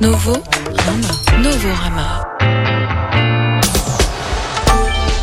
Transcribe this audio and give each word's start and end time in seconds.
Novo 0.00 0.32
Rama. 0.32 1.42
Novo 1.42 1.74
Rama. 1.74 2.22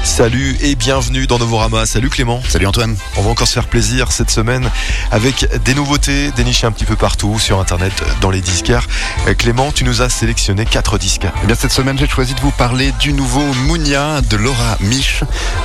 Salut 0.04 0.58
et 0.62 0.76
bienvenue 0.76 1.28
dans 1.28 1.40
Novorama. 1.40 1.86
Salut 1.86 2.10
Clément. 2.10 2.42
Salut 2.48 2.68
Antoine. 2.68 2.98
On 3.16 3.22
va 3.22 3.30
encore 3.30 3.48
se 3.48 3.54
faire 3.54 3.68
plaisir 3.68 4.12
cette 4.12 4.30
semaine 4.30 4.70
avec 5.12 5.48
des 5.64 5.74
nouveautés 5.76 6.32
dénichées 6.32 6.68
un 6.68 6.74
petit 6.74 6.84
peu 6.84 6.98
partout 6.98 7.40
sur 7.40 7.60
internet, 7.60 7.94
dans 8.20 8.32
les 8.32 8.42
disquaires. 8.42 8.86
Euh, 9.28 9.34
Clément, 9.34 9.72
tu 9.72 9.86
nous 9.86 10.02
as 10.02 10.10
sélectionné 10.10 10.66
quatre 10.66 10.98
disques. 10.98 11.28
Eh 11.44 11.46
bien, 11.46 11.56
cette 11.56 11.72
semaine, 11.72 11.98
j'ai 11.98 12.08
choisi 12.08 12.34
de 12.34 12.42
vous 12.42 12.52
parler 12.52 12.92
du 13.00 13.14
nouveau 13.14 13.46
Mounia, 13.68 14.20
de 14.22 14.36
Laura 14.36 14.78
Mich, 14.82 15.22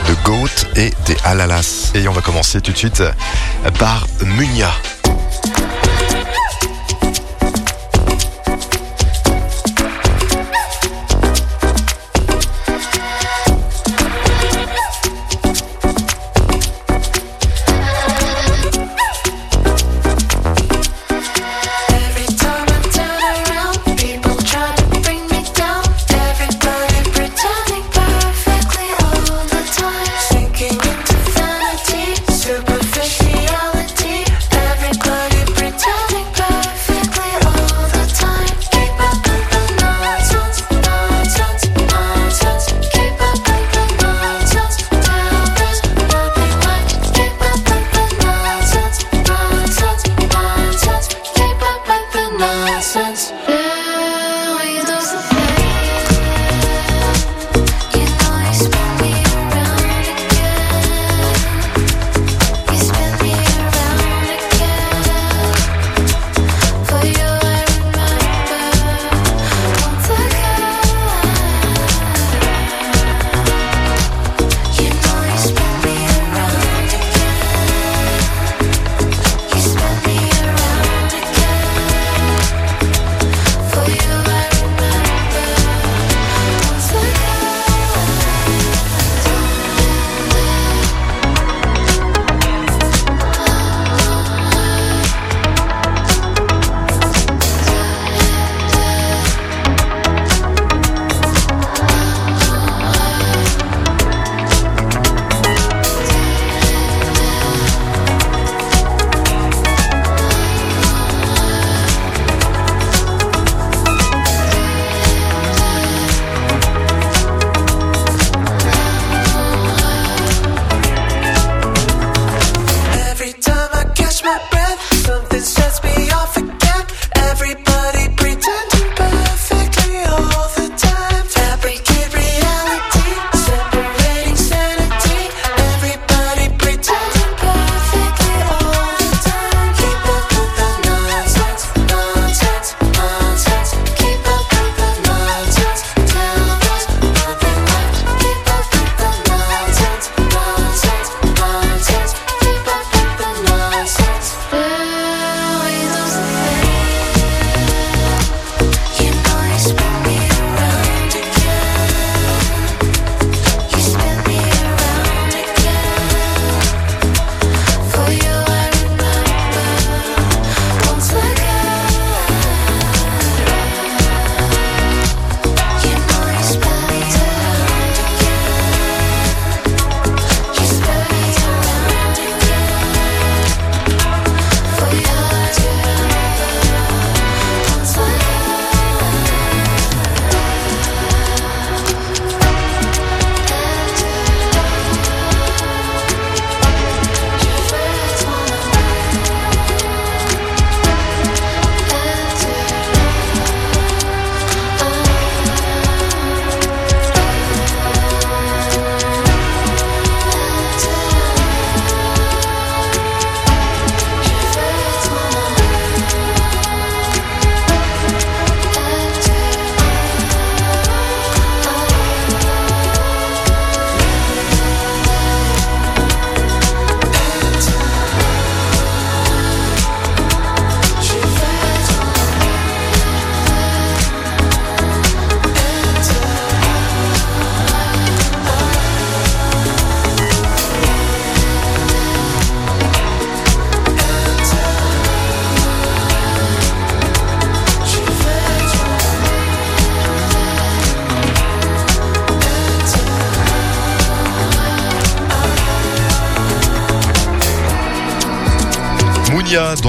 de 0.09 0.15
Goat 0.25 0.67
et 0.77 0.93
des 1.07 1.17
Alalas. 1.25 1.91
Et 1.95 2.07
on 2.07 2.13
va 2.13 2.21
commencer 2.21 2.61
tout 2.61 2.71
de 2.71 2.79
suite 2.79 3.03
par 3.79 4.07
Munia. 4.25 4.71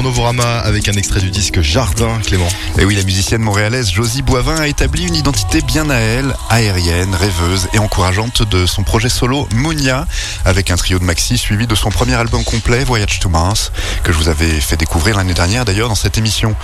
Novorama 0.02 0.61
avec 0.64 0.88
un 0.88 0.94
extrait 0.94 1.20
du 1.20 1.30
disque 1.30 1.62
Jardin, 1.62 2.20
Clément. 2.26 2.48
Et 2.78 2.86
oui, 2.86 2.96
la 2.96 3.04
musicienne 3.04 3.42
montréalaise 3.42 3.92
Josie 3.92 4.22
Boivin 4.22 4.56
a 4.56 4.68
établi 4.68 5.08
une 5.08 5.16
identité 5.16 5.62
bien 5.62 5.90
à 5.90 5.98
elle, 5.98 6.36
aérienne, 6.50 7.14
rêveuse 7.16 7.68
et 7.74 7.80
encourageante 7.80 8.44
de 8.44 8.66
son 8.66 8.84
projet 8.84 9.10
solo 9.10 9.48
Mounia, 9.54 10.08
avec 10.46 10.72
un 10.72 10.76
trio 10.76 11.00
de 11.00 11.04
maxi 11.04 11.38
suivi 11.38 11.68
de 11.68 11.76
son 11.76 11.90
premier 11.90 12.16
album 12.16 12.44
complet 12.44 12.84
Voyage 12.84 13.20
to 13.20 13.30
Mars, 13.30 13.72
que 14.04 14.12
je 14.12 14.18
vous 14.18 14.30
avais 14.30 14.60
fait 14.62 14.78
découvrir 14.78 15.18
l'année 15.18 15.34
dernière 15.34 15.66
d'ailleurs 15.66 15.90
dans 15.90 15.96
cette 15.96 16.18
émission. 16.18 16.56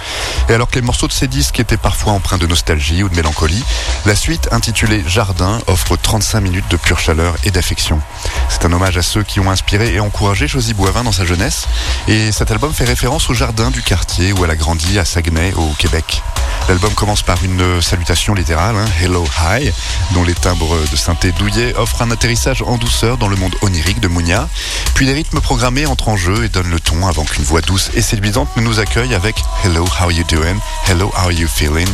Et 0.50 0.54
alors 0.54 0.70
que 0.70 0.76
les 0.76 0.82
morceaux 0.82 1.08
de 1.08 1.14
ces 1.14 1.28
disques 1.28 1.60
étaient 1.60 1.78
parfois 1.78 2.14
empreints 2.14 2.38
de 2.38 2.48
nostalgie 2.48 3.04
ou 3.04 3.10
de 3.10 3.16
mélancolie, 3.16 3.64
la 4.06 4.16
suite 4.16 4.48
intitulée 4.52 5.04
Jardin 5.08 5.60
offre 5.68 5.98
35 5.98 6.42
minutes 6.42 6.70
de 6.70 6.78
pure 6.78 7.00
chaleur 7.00 7.36
et 7.44 7.52
d'affection. 7.52 8.02
C'est 8.50 8.66
un 8.66 8.72
hommage 8.72 8.98
à 8.98 9.02
ceux 9.02 9.24
qui 9.24 9.40
ont 9.40 9.52
inspiré 9.52 9.94
et 9.94 10.00
encouragé 10.00 10.48
Josie 10.48 10.74
Boivin 10.74 11.04
dans 11.04 11.12
sa 11.12 11.26
jeunesse, 11.26 11.68
et 12.08 12.32
cet 12.32 12.52
album 12.52 12.74
fait 12.74 12.86
référence 12.86 13.30
au 13.30 13.34
jardin 13.34 13.70
du 13.72 13.82
quartier 13.82 13.97
où 14.36 14.44
elle 14.44 14.52
a 14.52 14.56
grandi 14.56 15.00
à 15.00 15.06
Saguenay 15.06 15.54
au 15.54 15.68
Québec. 15.78 16.22
L'album 16.68 16.94
commence 16.94 17.22
par 17.22 17.44
une 17.44 17.82
salutation 17.82 18.34
littérale, 18.34 18.76
hein, 18.76 18.86
Hello 19.02 19.26
Hi, 19.40 19.72
dont 20.14 20.24
les 20.24 20.34
timbres 20.34 20.76
de 20.92 20.96
synthé 20.98 21.32
douillet 21.32 21.74
offrent 21.78 22.02
un 22.02 22.12
atterrissage 22.12 22.62
en 22.62 22.78
douceur 22.78 23.18
dans 23.18 23.28
le 23.28 23.38
monde 23.38 23.56
onirique 23.62 24.00
de 24.00 24.08
Mounia. 24.08 24.50
Puis 24.94 25.06
les 25.06 25.14
rythmes 25.14 25.40
programmés 25.40 25.86
entrent 25.86 26.10
en 26.10 26.18
jeu 26.18 26.44
et 26.44 26.50
donnent 26.50 26.70
le 26.70 26.80
ton 26.80 27.08
avant 27.08 27.24
qu'une 27.24 27.44
voix 27.44 27.62
douce 27.62 27.92
et 27.94 28.02
séduisante 28.02 28.50
ne 28.58 28.64
nous 28.64 28.80
accueille 28.80 29.14
avec 29.16 29.36
Hello, 29.64 29.86
how 30.02 30.12
you 30.12 30.24
doing? 30.30 30.58
Hello, 30.88 31.12
how 31.16 31.32
you 31.32 31.48
feeling? 31.48 31.88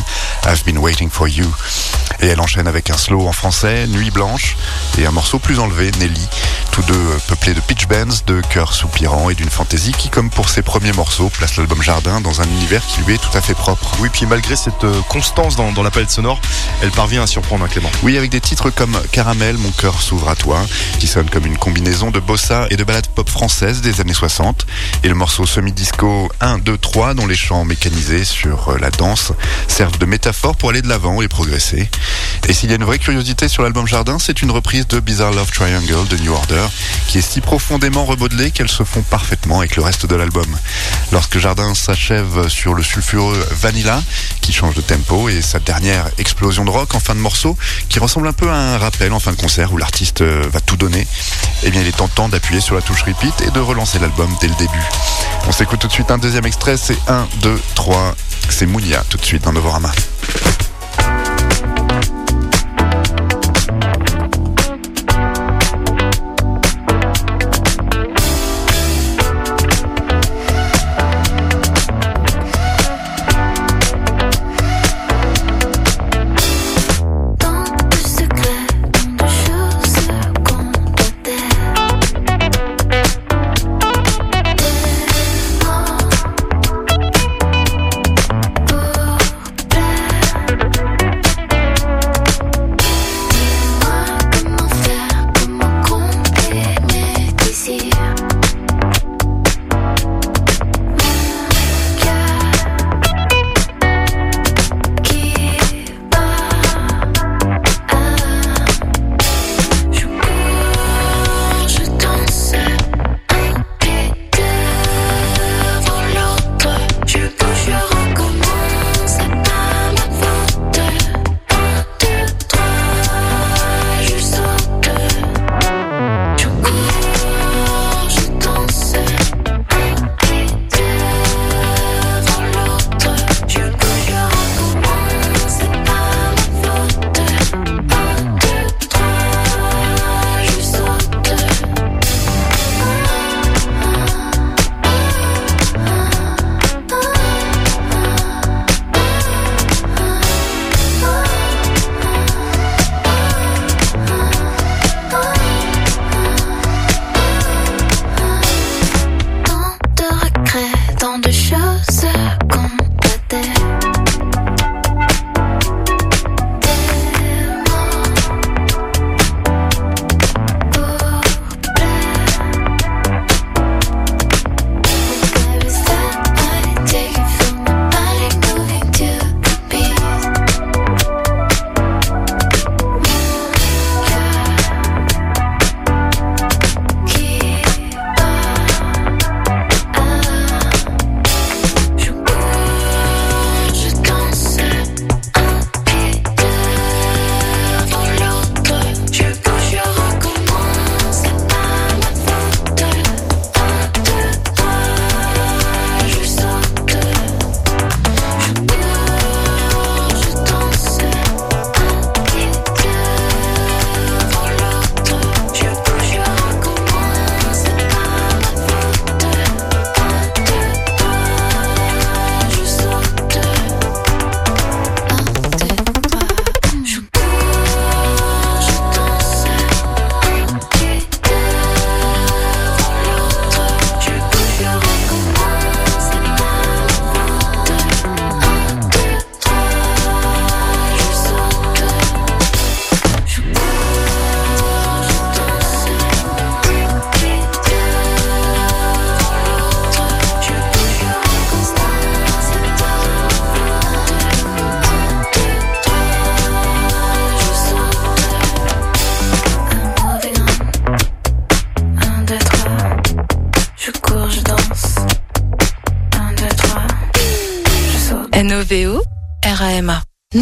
I've 0.44 0.64
been 0.64 0.78
waiting 0.78 1.10
for 1.10 1.28
you. 1.28 1.46
Et 2.20 2.26
elle 2.26 2.40
enchaîne 2.40 2.66
avec 2.66 2.90
un 2.90 2.96
slow 2.96 3.26
en 3.28 3.32
français, 3.32 3.86
Nuit 3.86 4.10
blanche, 4.10 4.56
et 4.98 5.06
un 5.06 5.10
morceau 5.10 5.38
plus 5.38 5.58
enlevé, 5.58 5.90
Nelly, 6.00 6.28
tous 6.74 6.82
deux 6.82 7.18
peuplés 7.28 7.54
de 7.54 7.60
pitch 7.60 7.86
bends, 7.86 8.16
de 8.26 8.40
chœurs 8.52 8.72
soupirants 8.72 9.30
et 9.30 9.36
d'une 9.36 9.48
fantaisie 9.48 9.92
qui, 9.92 10.08
comme 10.08 10.28
pour 10.28 10.48
ses 10.48 10.60
premiers 10.60 10.92
morceaux, 10.92 11.28
place 11.28 11.56
l'album 11.56 11.80
Jardin 11.80 12.20
dans 12.20 12.40
un 12.40 12.44
univers 12.44 12.84
qui 12.84 13.00
lui 13.02 13.14
est 13.14 13.18
tout 13.18 13.38
à 13.38 13.40
fait 13.40 13.54
propre. 13.54 13.96
Oui, 14.00 14.08
puis 14.12 14.26
malgré 14.26 14.56
cette 14.56 14.82
euh, 14.82 15.00
constance 15.08 15.54
dans, 15.54 15.70
dans 15.70 15.84
la 15.84 15.92
palette 15.92 16.10
sonore, 16.10 16.40
elle 16.82 16.90
parvient 16.90 17.22
à 17.22 17.28
surprendre, 17.28 17.64
hein, 17.64 17.68
Clément. 17.70 17.90
Oui, 18.02 18.18
avec 18.18 18.30
des 18.30 18.40
titres 18.40 18.70
comme 18.70 18.98
Caramel, 19.12 19.56
Mon 19.56 19.70
cœur 19.70 20.02
s'ouvre 20.02 20.28
à 20.28 20.34
toi, 20.34 20.66
qui 20.98 21.06
sonne 21.06 21.30
comme 21.30 21.46
une 21.46 21.58
combinaison 21.58 22.10
de 22.10 22.18
bossa 22.18 22.66
et 22.70 22.76
de 22.76 22.82
ballades 22.82 23.06
pop 23.06 23.30
françaises 23.30 23.80
des 23.80 24.00
années 24.00 24.12
60, 24.12 24.66
et 25.04 25.08
le 25.08 25.14
morceau 25.14 25.46
semi-disco 25.46 26.28
1, 26.40 26.58
2, 26.58 26.76
3, 26.76 27.14
dont 27.14 27.28
les 27.28 27.36
chants 27.36 27.64
mécanisés 27.64 28.24
sur 28.24 28.70
euh, 28.70 28.78
la 28.80 28.90
danse 28.90 29.32
servent 29.68 29.98
de 29.98 30.06
métaphore 30.06 30.56
pour 30.56 30.70
aller 30.70 30.82
de 30.82 30.88
l'avant 30.88 31.22
et 31.22 31.28
progresser. 31.28 31.88
Et 32.48 32.52
s'il 32.52 32.70
y 32.70 32.72
a 32.72 32.76
une 32.76 32.84
vraie 32.84 32.98
curiosité 32.98 33.46
sur 33.46 33.62
l'album 33.62 33.86
Jardin, 33.86 34.18
c'est 34.18 34.42
une 34.42 34.50
reprise 34.50 34.88
de 34.88 34.98
Bizarre 34.98 35.32
Love 35.32 35.52
Triangle 35.52 36.08
de 36.08 36.16
New 36.16 36.32
Order, 36.32 36.63
qui 37.08 37.18
est 37.18 37.22
si 37.22 37.40
profondément 37.40 38.04
remodelée 38.04 38.50
qu'elles 38.50 38.68
se 38.68 38.84
font 38.84 39.02
parfaitement 39.02 39.58
avec 39.58 39.76
le 39.76 39.82
reste 39.82 40.06
de 40.06 40.14
l'album. 40.14 40.46
Lorsque 41.12 41.38
Jardin 41.38 41.74
s'achève 41.74 42.48
sur 42.48 42.74
le 42.74 42.82
sulfureux 42.82 43.46
Vanilla, 43.52 44.02
qui 44.40 44.52
change 44.52 44.74
de 44.74 44.80
tempo, 44.80 45.28
et 45.28 45.42
sa 45.42 45.58
dernière 45.58 46.06
explosion 46.18 46.64
de 46.64 46.70
rock 46.70 46.94
en 46.94 47.00
fin 47.00 47.14
de 47.14 47.20
morceau, 47.20 47.56
qui 47.88 47.98
ressemble 47.98 48.28
un 48.28 48.32
peu 48.32 48.50
à 48.50 48.56
un 48.56 48.78
rappel 48.78 49.12
en 49.12 49.20
fin 49.20 49.32
de 49.32 49.36
concert 49.36 49.72
où 49.72 49.76
l'artiste 49.76 50.20
euh, 50.20 50.46
va 50.52 50.60
tout 50.60 50.76
donner, 50.76 51.06
eh 51.62 51.70
bien 51.70 51.80
il 51.80 51.86
est 51.86 51.96
tentant 51.96 52.28
d'appuyer 52.28 52.60
sur 52.60 52.74
la 52.74 52.82
touche 52.82 53.02
repeat 53.02 53.40
et 53.42 53.50
de 53.50 53.60
relancer 53.60 53.98
l'album 53.98 54.30
dès 54.40 54.48
le 54.48 54.54
début. 54.54 54.82
On 55.46 55.52
s'écoute 55.52 55.80
tout 55.80 55.88
de 55.88 55.92
suite 55.92 56.10
un 56.10 56.18
deuxième 56.18 56.46
extrait, 56.46 56.76
c'est 56.76 56.96
1, 57.08 57.26
2, 57.42 57.60
3, 57.74 58.16
c'est 58.48 58.66
Mounia 58.66 59.04
tout 59.08 59.18
de 59.18 59.24
suite 59.24 59.42
dans 59.42 59.52
Novorama. 59.52 59.92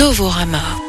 Novorama. 0.02 0.81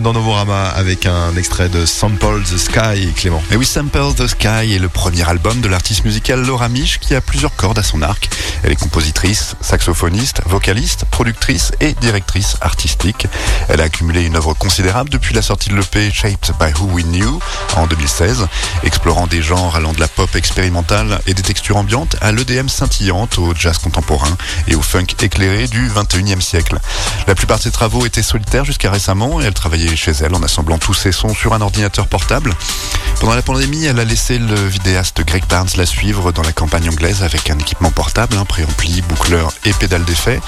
Dans 0.00 0.14
Novorama 0.14 0.68
avec 0.68 1.04
un 1.04 1.36
extrait 1.36 1.68
de 1.68 1.84
Sample 1.84 2.42
the 2.44 2.56
Sky, 2.56 3.12
Clément. 3.14 3.42
Et 3.50 3.56
oui, 3.56 3.66
Sample 3.66 4.14
the 4.16 4.26
Sky 4.26 4.72
est 4.72 4.78
le 4.78 4.88
premier 4.88 5.28
album 5.28 5.60
de 5.60 5.68
l'artiste 5.68 6.06
musicale 6.06 6.46
Laura 6.46 6.70
Mich 6.70 6.98
qui 6.98 7.14
a 7.14 7.20
plusieurs 7.20 7.54
cordes 7.56 7.78
à 7.78 7.82
son 7.82 8.00
arc. 8.00 8.30
Elle 8.62 8.72
est 8.72 8.76
compositrice, 8.76 9.54
saxophoniste, 9.60 10.40
vocaliste, 10.46 11.04
productrice 11.12 11.70
et 11.80 11.92
directrice 11.92 12.56
artistique. 12.60 13.28
Elle 13.68 13.80
a 13.80 13.84
accumulé 13.84 14.24
une 14.24 14.34
œuvre 14.34 14.54
considérable 14.54 15.10
depuis 15.10 15.34
la 15.34 15.42
sortie 15.42 15.68
de 15.68 15.76
l'EP 15.76 16.10
Shaped 16.10 16.52
by 16.58 16.72
Who 16.80 16.86
We 16.92 17.04
Knew 17.04 17.38
en 17.76 17.86
2016, 17.86 18.48
explorant 18.82 19.28
des 19.28 19.42
genres 19.42 19.76
allant 19.76 19.92
de 19.92 20.00
la 20.00 20.08
pop 20.08 20.34
expérimentale 20.34 21.20
et 21.26 21.34
des 21.34 21.42
textures 21.42 21.76
ambiantes 21.76 22.16
à 22.20 22.32
l'EDM 22.32 22.68
scintillante, 22.68 23.38
au 23.38 23.54
jazz 23.54 23.78
contemporain 23.78 24.36
et 24.66 24.74
au 24.74 24.82
funk 24.82 25.06
éclairé 25.20 25.68
du 25.68 25.88
21e 25.88 26.40
siècle. 26.40 26.78
La 27.28 27.34
plupart 27.34 27.58
de 27.58 27.62
ses 27.62 27.70
travaux 27.70 28.04
étaient 28.06 28.22
solitaires 28.22 28.64
jusqu'à 28.64 28.90
récemment 28.90 29.40
et 29.40 29.44
elle 29.44 29.54
travaillait 29.54 29.94
chez 29.94 30.12
elle 30.12 30.34
en 30.34 30.42
assemblant 30.42 30.78
tous 30.78 30.94
ses 30.94 31.12
sons 31.12 31.34
sur 31.34 31.54
un 31.54 31.60
ordinateur 31.60 32.08
portable. 32.08 32.54
Pendant 33.20 33.34
la 33.34 33.42
pandémie, 33.42 33.84
elle 33.84 34.00
a 34.00 34.04
laissé 34.04 34.38
le 34.38 34.54
vidéaste 34.54 35.24
Greg 35.24 35.44
Barnes 35.46 35.68
la 35.76 35.86
suivre 35.86 36.32
dans 36.32 36.42
la 36.42 36.52
campagne 36.52 36.88
anglaise 36.88 37.22
avec 37.22 37.50
un 37.50 37.58
équipement 37.58 37.90
portable, 37.90 38.36
un 38.36 38.44
préampli, 38.44 39.02
boucleur 39.02 39.52
et 39.64 39.72
pédale 39.72 40.04
d'effet. 40.04 40.40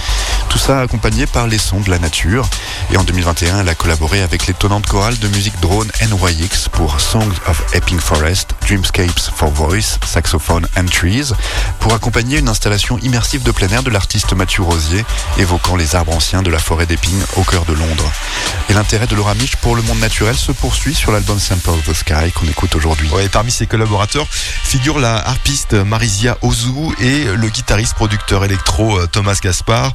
Tout 0.54 0.60
ça 0.60 0.82
accompagné 0.82 1.26
par 1.26 1.48
les 1.48 1.58
sons 1.58 1.80
de 1.80 1.90
la 1.90 1.98
nature. 1.98 2.48
Et 2.92 2.96
en 2.96 3.02
2021, 3.02 3.58
elle 3.58 3.68
a 3.68 3.74
collaboré 3.74 4.22
avec 4.22 4.46
l'étonnante 4.46 4.86
chorale 4.86 5.18
de 5.18 5.26
musique 5.26 5.58
drone 5.60 5.90
NYX 6.00 6.68
pour 6.68 7.00
Songs 7.00 7.34
of 7.48 7.60
Epping 7.74 7.98
Forest, 7.98 8.54
Dreamscapes 8.64 9.32
for 9.34 9.50
Voice, 9.50 9.98
Saxophone 10.06 10.68
and 10.76 10.84
Trees, 10.84 11.32
pour 11.80 11.92
accompagner 11.92 12.38
une 12.38 12.48
installation 12.48 12.98
immersive 12.98 13.42
de 13.42 13.50
plein 13.50 13.66
air 13.70 13.82
de 13.82 13.90
l'artiste 13.90 14.32
Mathieu 14.32 14.62
Rosier, 14.62 15.04
évoquant 15.38 15.74
les 15.74 15.96
arbres 15.96 16.14
anciens 16.14 16.42
de 16.42 16.50
la 16.50 16.60
forêt 16.60 16.86
d'Epping 16.86 17.20
au 17.36 17.42
cœur 17.42 17.64
de 17.64 17.72
Londres. 17.72 18.12
Et 18.70 18.74
l'intérêt 18.74 19.08
de 19.08 19.16
Laura 19.16 19.34
Mich 19.34 19.56
pour 19.56 19.74
le 19.74 19.82
monde 19.82 19.98
naturel 19.98 20.36
se 20.36 20.52
poursuit 20.52 20.94
sur 20.94 21.10
l'album 21.10 21.40
Sample 21.40 21.70
of 21.70 21.84
the 21.84 21.94
Sky 21.94 22.30
qu'on 22.32 22.46
écoute 22.46 22.76
aujourd'hui. 22.76 23.08
Ouais, 23.10 23.28
parmi 23.28 23.50
ses 23.50 23.66
collaborateurs 23.66 24.28
figurent 24.30 25.00
la 25.00 25.16
harpiste 25.16 25.74
Marisia 25.74 26.38
Ozu 26.42 26.94
et 27.00 27.24
le 27.24 27.48
guitariste 27.48 27.94
producteur 27.94 28.44
électro 28.44 29.00
euh, 29.00 29.08
Thomas 29.08 29.38
Gaspard. 29.42 29.92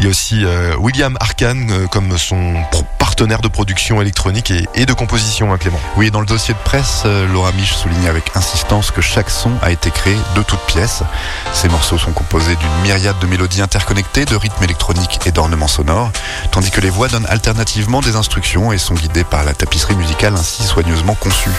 Il 0.00 0.04
y 0.04 0.06
a 0.06 0.10
aussi 0.12 0.46
euh, 0.46 0.74
William 0.78 1.14
Arkan 1.20 1.66
euh, 1.68 1.86
comme 1.86 2.16
son 2.16 2.54
partenaire 2.98 3.42
de 3.42 3.48
production 3.48 4.00
électronique 4.00 4.50
et, 4.74 4.86
de 4.86 4.92
composition, 4.94 5.52
hein, 5.52 5.58
Clément. 5.58 5.78
Oui, 5.98 6.10
dans 6.10 6.20
le 6.20 6.26
dossier 6.26 6.54
de 6.54 6.58
presse, 6.60 7.02
euh, 7.04 7.30
Laura 7.30 7.52
Mich 7.52 7.74
souligne 7.74 8.08
avec 8.08 8.34
insistance 8.34 8.92
que 8.92 9.02
chaque 9.02 9.28
son 9.28 9.50
a 9.60 9.70
été 9.70 9.90
créé 9.90 10.16
de 10.36 10.42
toutes 10.42 10.60
pièces. 10.60 11.02
Ces 11.52 11.68
morceaux 11.68 11.98
sont 11.98 12.12
composés 12.12 12.56
d'une 12.56 12.82
myriade 12.82 13.18
de 13.18 13.26
mélodies 13.26 13.60
interconnectées, 13.60 14.24
de 14.24 14.36
rythmes 14.36 14.64
électroniques 14.64 15.20
et 15.26 15.32
d'ornements 15.32 15.68
sonores, 15.68 16.10
tandis 16.50 16.70
que 16.70 16.80
les 16.80 16.88
voix 16.88 17.08
donnent 17.08 17.28
alternativement 17.28 18.00
des 18.00 18.16
instructions 18.16 18.72
et 18.72 18.78
sont 18.78 18.94
guidées 18.94 19.24
par 19.24 19.44
la 19.44 19.52
tapisserie 19.52 19.96
musicale 19.96 20.32
ainsi 20.32 20.62
soigneusement 20.62 21.14
conçue. 21.14 21.50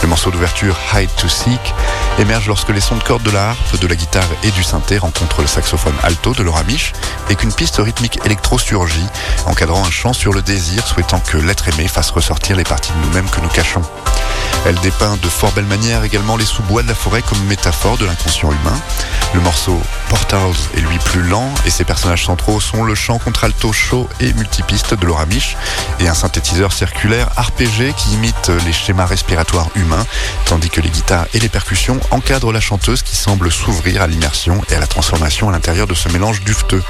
Le 0.00 0.08
morceau 0.08 0.30
d'ouverture 0.30 0.78
Hide 0.94 1.10
to 1.18 1.28
Seek 1.28 1.74
émerge 2.18 2.46
lorsque 2.46 2.70
les 2.70 2.80
sons 2.80 2.96
de 2.96 3.02
cordes 3.02 3.22
de 3.22 3.30
la 3.30 3.50
harpe, 3.50 3.78
de 3.80 3.86
la 3.86 3.94
guitare 3.94 4.28
et 4.42 4.50
du 4.50 4.62
synthé 4.62 4.98
rencontrent 4.98 5.42
le 5.42 5.46
saxophone 5.46 5.94
alto 6.02 6.32
de 6.32 6.42
Laura 6.42 6.62
Mich 6.64 6.92
et 7.30 7.34
qu'une 7.34 7.52
piste 7.52 7.76
rythmique 7.76 8.18
électro 8.24 8.58
surgit, 8.58 9.06
encadrant 9.46 9.84
un 9.84 9.90
chant 9.90 10.12
sur 10.12 10.32
le 10.32 10.42
désir, 10.42 10.86
souhaitant 10.86 11.20
que 11.20 11.36
l'être 11.36 11.68
aimé 11.68 11.88
fasse 11.88 12.10
ressortir 12.10 12.56
les 12.56 12.64
parties 12.64 12.92
de 12.92 13.06
nous-mêmes 13.06 13.28
que 13.28 13.40
nous 13.40 13.48
cachons. 13.48 13.82
Elle 14.64 14.78
dépeint 14.80 15.16
de 15.16 15.28
fort 15.28 15.52
belle 15.52 15.66
manière 15.66 16.02
également 16.02 16.36
les 16.36 16.44
sous-bois 16.44 16.82
de 16.82 16.88
la 16.88 16.94
forêt 16.94 17.22
comme 17.22 17.40
métaphore 17.44 17.98
de 17.98 18.06
l'inconscient 18.06 18.50
humain. 18.50 18.76
Le 19.34 19.40
morceau 19.40 19.80
Portals 20.08 20.56
est 20.76 20.80
lui 20.80 20.98
plus 20.98 21.22
lent 21.22 21.52
et 21.66 21.70
ses 21.70 21.84
personnages 21.84 22.26
centraux 22.26 22.60
sont 22.60 22.84
le 22.84 22.94
chant 22.94 23.18
contralto 23.18 23.72
chaud 23.72 24.08
et 24.20 24.32
multipiste 24.32 24.94
de 24.94 25.06
Laura 25.06 25.26
Mich 25.26 25.56
et 26.00 26.08
un 26.08 26.14
synthétiseur 26.14 26.72
circulaire 26.72 27.28
RPG 27.36 27.94
qui 27.96 28.14
imite 28.14 28.50
les 28.64 28.72
schémas 28.72 29.06
respiratoires 29.06 29.68
humains, 29.74 30.06
tandis 30.46 30.70
que 30.70 30.80
les 30.80 30.90
guitares 30.90 31.26
et 31.34 31.38
les 31.38 31.48
percussions 31.48 32.00
encadrent 32.10 32.52
la 32.52 32.60
chanteuse 32.60 33.02
qui 33.02 33.16
semble 33.16 33.50
s'ouvrir 33.50 34.02
à 34.02 34.06
l'immersion 34.06 34.62
et 34.70 34.74
à 34.74 34.80
la 34.80 34.86
transformation 34.86 35.48
à 35.48 35.52
l'intérieur 35.52 35.86
de 35.86 35.94
ce 35.94 36.08
mélange 36.08 36.40
dufteux. 36.42 36.82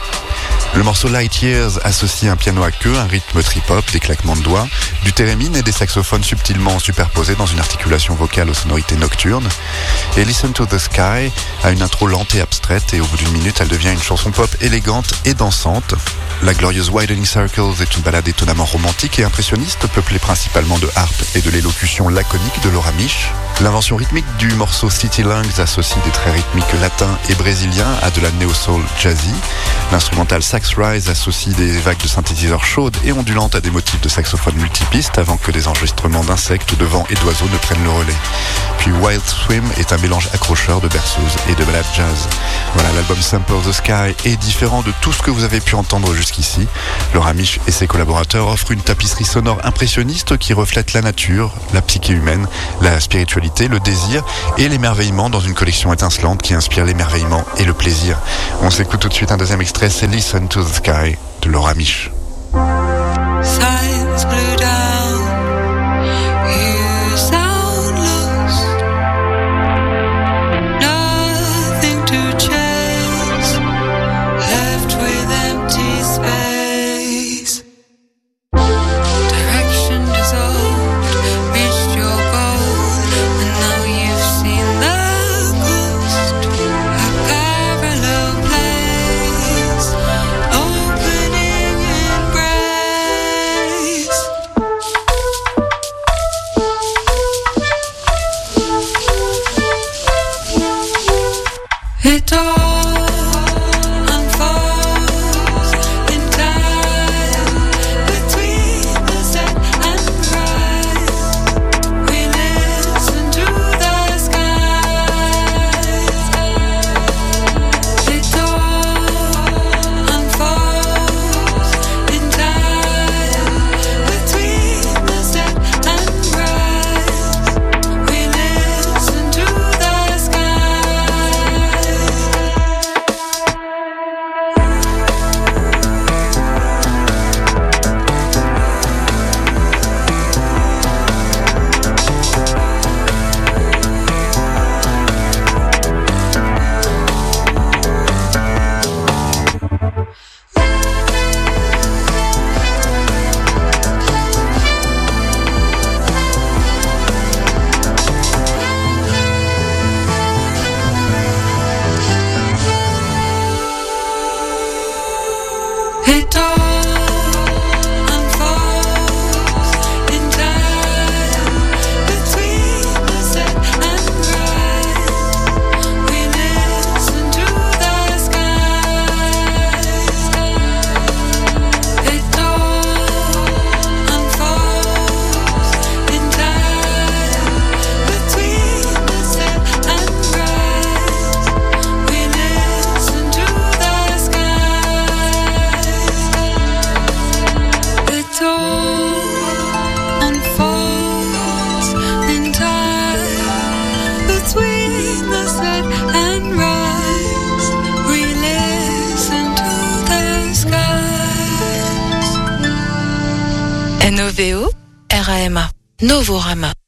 Le 0.75 0.83
morceau 0.83 1.09
Light 1.09 1.43
Years 1.43 1.79
associe 1.85 2.31
un 2.31 2.37
piano 2.37 2.63
à 2.63 2.71
queue, 2.71 2.97
un 2.97 3.07
rythme 3.07 3.43
trip-hop, 3.43 3.85
des 3.93 4.01
claquements 4.01 4.37
de 4.37 4.43
doigts, 4.43 4.67
du 5.05 5.13
thérémine 5.13 5.57
et 5.57 5.63
des 5.63 5.73
saxophones 5.73 6.25
subtilement 6.25 6.79
superposés 6.79 7.35
dans 7.35 7.47
une 7.47 7.61
articulation 7.61 8.15
vocale 8.15 8.51
aux 8.51 8.55
sonorités 8.55 8.97
nocturnes. 8.97 9.49
Et 10.17 10.25
Listen 10.25 10.53
to 10.53 10.67
the 10.67 10.79
Sky 10.79 11.33
a 11.65 11.71
une 11.71 11.83
intro 11.83 12.07
lente 12.07 12.35
et 12.35 12.41
abstraite 12.41 12.93
et 12.93 13.01
au 13.01 13.07
bout 13.07 13.17
d'une 13.17 13.33
minute 13.33 13.61
elle 13.61 13.69
devient 13.69 13.93
une 13.93 14.03
chanson 14.03 14.31
pop 14.31 14.51
élégante 14.61 15.15
et 15.25 15.35
dansante. 15.35 15.95
La 16.43 16.53
glorieuse 16.53 16.91
Widening 16.91 17.25
Circles 17.25 17.83
est 17.83 17.97
une 17.97 18.03
balade 18.03 18.29
étonnamment 18.29 18.67
romantique 18.67 19.19
et 19.19 19.25
impressionniste, 19.25 19.87
peuplée 19.87 20.19
principalement 20.19 20.79
de 20.79 20.89
harpe 20.95 21.23
et 21.35 21.41
de 21.41 21.51
l'élocution 21.51 22.09
laconique 22.11 22.63
de 22.63 22.69
Laura 22.69 22.93
Mich. 22.93 23.31
L'invention 23.63 23.97
rythmique 23.97 24.27
du 24.39 24.53
morceau 24.55 24.91
City 25.07 25.23
Lungs 25.23 25.61
associe 25.61 26.03
des 26.05 26.11
traits 26.11 26.35
rythmiques 26.35 26.81
latins 26.81 27.17
et 27.31 27.35
brésiliens 27.37 27.87
à 28.03 28.11
de 28.11 28.21
la 28.21 28.33
neo-soul 28.33 28.83
jazzy. 29.01 29.31
L'instrumental 29.93 30.43
Sax 30.43 30.75
Rise 30.77 31.09
associe 31.09 31.55
des 31.55 31.79
vagues 31.79 32.03
de 32.03 32.09
synthétiseurs 32.09 32.65
chaudes 32.65 32.97
et 33.05 33.13
ondulantes 33.13 33.55
à 33.55 33.61
des 33.61 33.71
motifs 33.71 34.01
de 34.01 34.09
saxophone 34.09 34.57
multipistes 34.57 35.17
avant 35.17 35.37
que 35.37 35.53
des 35.53 35.69
enregistrements 35.69 36.25
d'insectes, 36.25 36.77
de 36.77 36.85
vent 36.85 37.07
et 37.09 37.15
d'oiseaux 37.15 37.49
ne 37.53 37.59
prennent 37.59 37.85
le 37.85 37.91
relais. 37.91 38.17
Puis 38.79 38.91
Wild 38.91 39.23
Swim 39.25 39.63
est 39.79 39.93
un 39.93 39.99
mélange 39.99 40.29
accrocheur 40.35 40.81
de 40.81 40.89
berceuse 40.89 41.37
et 41.49 41.55
de 41.55 41.65
ballade 41.65 41.85
jazz. 41.95 42.29
Voilà, 42.75 42.93
l'album 42.95 43.21
Sample 43.21 43.63
the 43.65 43.73
Sky 43.73 44.15
est 44.25 44.37
différent 44.37 44.83
de 44.83 44.93
tout 45.03 45.13
ce 45.13 45.23
que 45.23 45.31
vous 45.31 45.45
avez 45.45 45.61
pu 45.61 45.77
entendre 45.77 46.13
jusqu'ici. 46.15 46.67
Laura 47.15 47.33
Mich 47.33 47.61
et 47.69 47.71
ses 47.71 47.87
collaborateurs 47.87 48.49
offrent 48.49 48.73
une 48.73 48.81
tapisserie 48.81 49.25
sonore 49.25 49.59
impressionniste 49.63 50.37
qui 50.37 50.53
reflète 50.53 50.95
la 50.95 51.03
nature, 51.03 51.53
la 51.75 51.81
psyché 51.81 52.13
humaine, 52.13 52.49
la 52.81 52.99
spiritualité, 52.99 53.69
le 53.69 53.79
désir 53.79 54.25
et 54.59 54.69
dans 55.31 55.41
une 55.41 55.53
collection 55.53 55.93
étincelante 55.93 56.41
qui 56.41 56.55
inspire 56.55 56.87
l'émerveillement 56.87 57.45
et 57.59 57.65
le 57.65 57.75
plaisir. 57.75 58.19
On 58.63 58.71
s'écoute 58.71 59.01
tout 59.01 59.09
de 59.09 59.15
suite 59.15 59.31
un 59.31 59.37
deuxième 59.37 59.61
extrait, 59.61 59.91
c'est 59.91 60.07
Listen 60.07 60.49
to 60.49 60.63
the 60.63 60.75
Sky 60.75 61.17
de 61.43 61.51
Laura 61.51 61.75
Mich. 61.75 62.11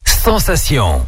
Sensation. 0.05 1.07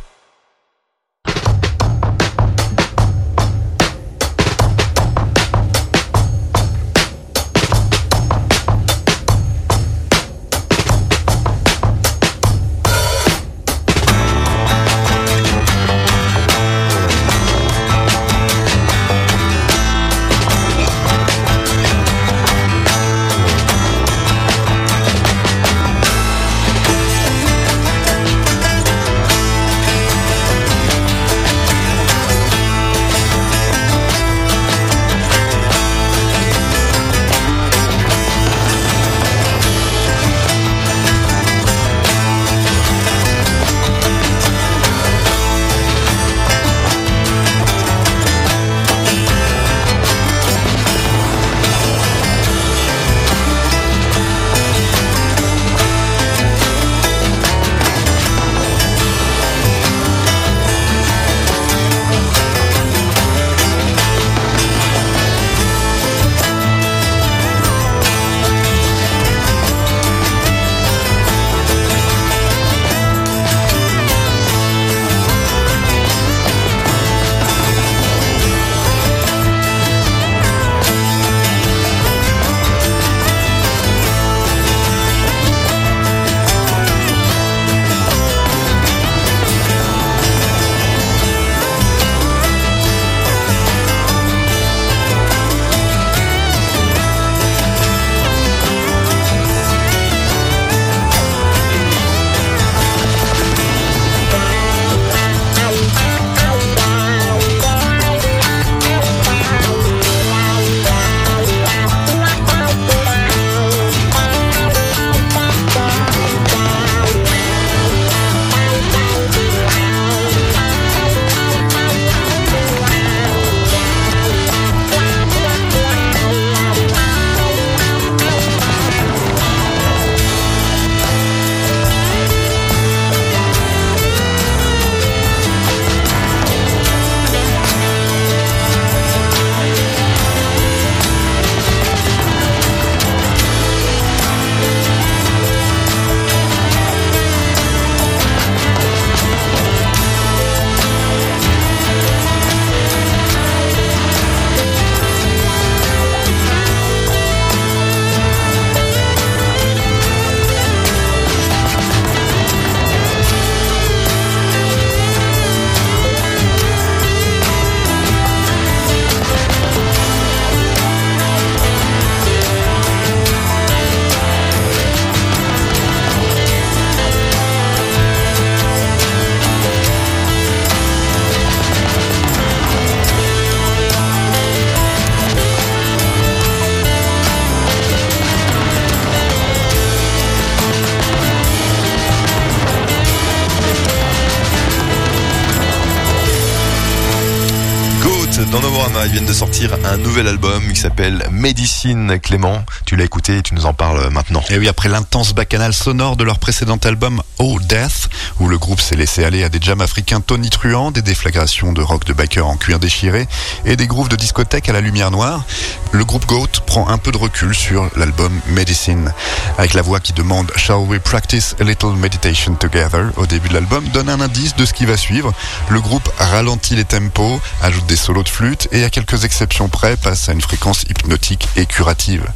Un 199.62 199.98
nouvel 199.98 200.26
album 200.26 200.62
qui 200.72 200.80
s'appelle 200.80 201.22
Médecine 201.30 202.18
Clément. 202.18 202.64
Tu 202.86 202.96
l'as 202.96 203.04
écouté 203.04 203.36
et 203.36 203.42
tu 203.42 203.54
nous 203.54 203.66
en 203.66 203.74
parles 203.74 204.08
maintenant. 204.10 204.42
Et 204.48 204.56
oui, 204.56 204.68
après 204.68 204.88
l'intense 204.88 205.34
bacchanal 205.34 205.74
sonore 205.74 206.16
de 206.16 206.24
leur 206.24 206.38
précédent 206.38 206.78
album 206.82 207.20
Oh 207.42 207.58
Death, 207.58 208.10
où 208.38 208.48
le 208.48 208.58
groupe 208.58 208.82
s'est 208.82 208.96
laissé 208.96 209.24
aller 209.24 209.44
à 209.44 209.48
des 209.48 209.58
jams 209.62 209.80
africains 209.80 210.20
tonitruants, 210.20 210.90
des 210.90 211.00
déflagrations 211.00 211.72
de 211.72 211.80
rock 211.80 212.04
de 212.04 212.12
biker 212.12 212.46
en 212.46 212.56
cuir 212.56 212.78
déchiré 212.78 213.26
et 213.64 213.76
des 213.76 213.86
grooves 213.86 214.10
de 214.10 214.16
discothèque 214.16 214.68
à 214.68 214.74
la 214.74 214.82
lumière 214.82 215.10
noire, 215.10 215.46
le 215.92 216.04
groupe 216.04 216.26
Goat 216.26 216.60
prend 216.66 216.88
un 216.88 216.98
peu 216.98 217.12
de 217.12 217.16
recul 217.16 217.54
sur 217.54 217.88
l'album 217.96 218.30
Medicine. 218.48 219.14
Avec 219.56 219.72
la 219.72 219.80
voix 219.80 220.00
qui 220.00 220.12
demande 220.12 220.52
Shall 220.56 220.80
we 220.86 221.00
practice 221.00 221.56
a 221.60 221.64
little 221.64 221.96
meditation 221.96 222.56
together? 222.56 223.10
Au 223.16 223.24
début 223.24 223.48
de 223.48 223.54
l'album, 223.54 223.88
donne 223.88 224.10
un 224.10 224.20
indice 224.20 224.54
de 224.56 224.66
ce 224.66 224.74
qui 224.74 224.84
va 224.84 224.98
suivre. 224.98 225.32
Le 225.70 225.80
groupe 225.80 226.10
ralentit 226.18 226.76
les 226.76 226.84
tempos, 226.84 227.40
ajoute 227.62 227.86
des 227.86 227.96
solos 227.96 228.22
de 228.22 228.28
flûte 228.28 228.68
et 228.70 228.84
à 228.84 228.90
quelques 228.90 229.24
exceptions 229.24 229.70
près 229.70 229.96
passe 229.96 230.28
à 230.28 230.32
une 230.32 230.42
fréquence 230.42 230.82
hypnotique 230.82 231.48
et 231.56 231.64
curative. 231.64 232.26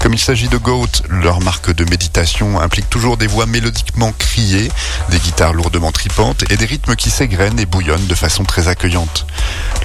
Comme 0.00 0.14
il 0.14 0.18
s'agit 0.18 0.48
de 0.48 0.56
Goat, 0.56 1.02
leur 1.10 1.42
marque 1.42 1.74
de 1.74 1.84
méditation 1.84 2.58
implique 2.58 2.88
toujours 2.88 3.18
des 3.18 3.26
voix 3.26 3.44
mélodiquement 3.44 4.12
criées, 4.18 4.45
des 4.46 5.18
guitares 5.18 5.52
lourdement 5.52 5.90
tripantes 5.90 6.44
et 6.50 6.56
des 6.56 6.66
rythmes 6.66 6.94
qui 6.94 7.10
s'égrènent 7.10 7.58
et 7.58 7.66
bouillonnent 7.66 8.06
de 8.06 8.14
façon 8.14 8.44
très 8.44 8.68
accueillante. 8.68 9.26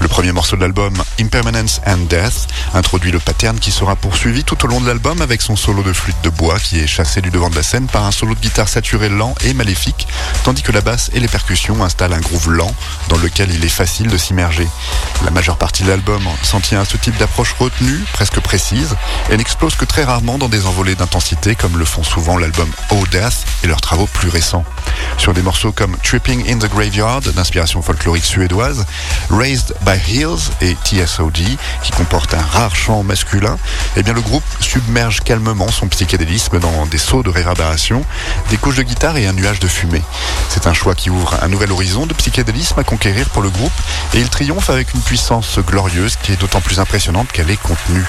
Le 0.00 0.06
premier 0.06 0.30
morceau 0.30 0.56
de 0.56 0.60
l'album, 0.60 0.94
Impermanence 1.20 1.80
and 1.86 2.06
Death, 2.08 2.46
introduit 2.74 3.10
le 3.10 3.18
pattern 3.18 3.58
qui 3.58 3.72
sera 3.72 3.96
poursuivi 3.96 4.44
tout 4.44 4.64
au 4.64 4.68
long 4.68 4.80
de 4.80 4.86
l'album 4.86 5.20
avec 5.20 5.42
son 5.42 5.56
solo 5.56 5.82
de 5.82 5.92
flûte 5.92 6.20
de 6.22 6.30
bois 6.30 6.58
qui 6.60 6.78
est 6.78 6.86
chassé 6.86 7.20
du 7.20 7.30
devant 7.30 7.50
de 7.50 7.56
la 7.56 7.62
scène 7.62 7.88
par 7.88 8.04
un 8.04 8.12
solo 8.12 8.34
de 8.34 8.40
guitare 8.40 8.68
saturé 8.68 9.08
lent 9.08 9.34
et 9.44 9.52
maléfique, 9.52 10.06
tandis 10.44 10.62
que 10.62 10.72
la 10.72 10.80
basse 10.80 11.10
et 11.12 11.20
les 11.20 11.28
percussions 11.28 11.82
installent 11.82 12.12
un 12.12 12.20
groove 12.20 12.50
lent 12.50 12.74
dans 13.08 13.18
lequel 13.18 13.50
il 13.50 13.64
est 13.64 13.68
facile 13.68 14.08
de 14.08 14.16
s'immerger. 14.16 14.68
La 15.24 15.32
majeure 15.32 15.58
partie 15.58 15.82
de 15.82 15.88
l'album 15.88 16.22
s'en 16.42 16.60
tient 16.60 16.80
à 16.80 16.84
ce 16.84 16.96
type 16.96 17.16
d'approche 17.18 17.54
retenue, 17.58 18.00
presque 18.12 18.38
précise, 18.40 18.96
et 19.30 19.36
n'explose 19.36 19.74
que 19.74 19.84
très 19.84 20.04
rarement 20.04 20.38
dans 20.38 20.48
des 20.48 20.66
envolées 20.66 20.94
d'intensité 20.94 21.56
comme 21.56 21.78
le 21.78 21.84
font 21.84 22.04
souvent 22.04 22.38
l'album 22.38 22.70
Oh 22.90 23.04
Death 23.10 23.44
et 23.64 23.66
leurs 23.66 23.80
travaux 23.80 24.06
plus 24.06 24.28
récents. 24.28 24.51
Sur 25.18 25.34
des 25.34 25.42
morceaux 25.42 25.72
comme 25.72 25.96
Tripping 26.02 26.50
in 26.50 26.58
the 26.58 26.68
Graveyard 26.68 27.20
d'inspiration 27.20 27.80
folklorique 27.82 28.24
suédoise, 28.24 28.84
Raised 29.30 29.74
by 29.82 29.98
Hills 30.08 30.50
et 30.60 30.76
TSOD 30.84 31.42
qui 31.82 31.90
comporte 31.92 32.34
un 32.34 32.42
rare 32.42 32.74
chant 32.74 33.02
masculin, 33.02 33.56
eh 33.96 34.02
bien 34.02 34.14
le 34.14 34.20
groupe 34.20 34.42
submerge 34.60 35.20
calmement 35.20 35.68
son 35.68 35.86
psychédélisme 35.88 36.58
dans 36.58 36.86
des 36.86 36.98
sauts 36.98 37.22
de 37.22 37.30
réverbération, 37.30 38.04
des 38.50 38.56
couches 38.56 38.76
de 38.76 38.82
guitare 38.82 39.16
et 39.16 39.26
un 39.26 39.32
nuage 39.32 39.60
de 39.60 39.68
fumée. 39.68 40.02
C'est 40.48 40.66
un 40.66 40.74
choix 40.74 40.94
qui 40.94 41.10
ouvre 41.10 41.36
un 41.42 41.48
nouvel 41.48 41.70
horizon 41.72 42.06
de 42.06 42.14
psychédélisme 42.14 42.78
à 42.78 42.84
conquérir 42.84 43.28
pour 43.30 43.42
le 43.42 43.50
groupe 43.50 43.72
et 44.14 44.18
il 44.18 44.28
triomphe 44.28 44.70
avec 44.70 44.92
une 44.94 45.00
puissance 45.00 45.58
glorieuse 45.60 46.16
qui 46.16 46.32
est 46.32 46.36
d'autant 46.36 46.60
plus 46.60 46.80
impressionnante 46.80 47.30
qu'elle 47.32 47.50
est 47.50 47.60
contenue. 47.60 48.04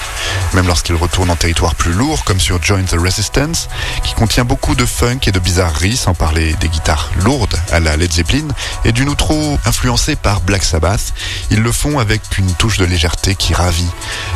Même 0.52 0.66
lorsqu'il 0.66 0.94
retourne 0.94 1.30
en 1.30 1.36
territoire 1.36 1.74
plus 1.74 1.92
lourd, 1.92 2.24
comme 2.24 2.40
sur 2.40 2.62
Join 2.62 2.84
the 2.84 2.96
Resistance, 2.98 3.68
qui 4.02 4.14
contient 4.14 4.44
beaucoup 4.44 4.74
de 4.74 4.86
funk 4.86 5.20
et 5.26 5.32
de 5.32 5.38
bizarreries, 5.38 5.96
sans 5.96 6.14
parler 6.24 6.54
des 6.54 6.70
guitares 6.70 7.10
lourdes 7.22 7.54
à 7.70 7.80
la 7.80 7.98
Led 7.98 8.10
Zeppelin, 8.10 8.48
et 8.86 8.92
d'une 8.92 9.10
outro 9.10 9.58
influencée 9.66 10.16
par 10.16 10.40
Black 10.40 10.64
Sabbath, 10.64 11.12
ils 11.50 11.60
le 11.60 11.70
font 11.70 11.98
avec 11.98 12.22
une 12.38 12.50
touche 12.54 12.78
de 12.78 12.86
légèreté 12.86 13.34
qui 13.34 13.52
ravit. 13.52 13.90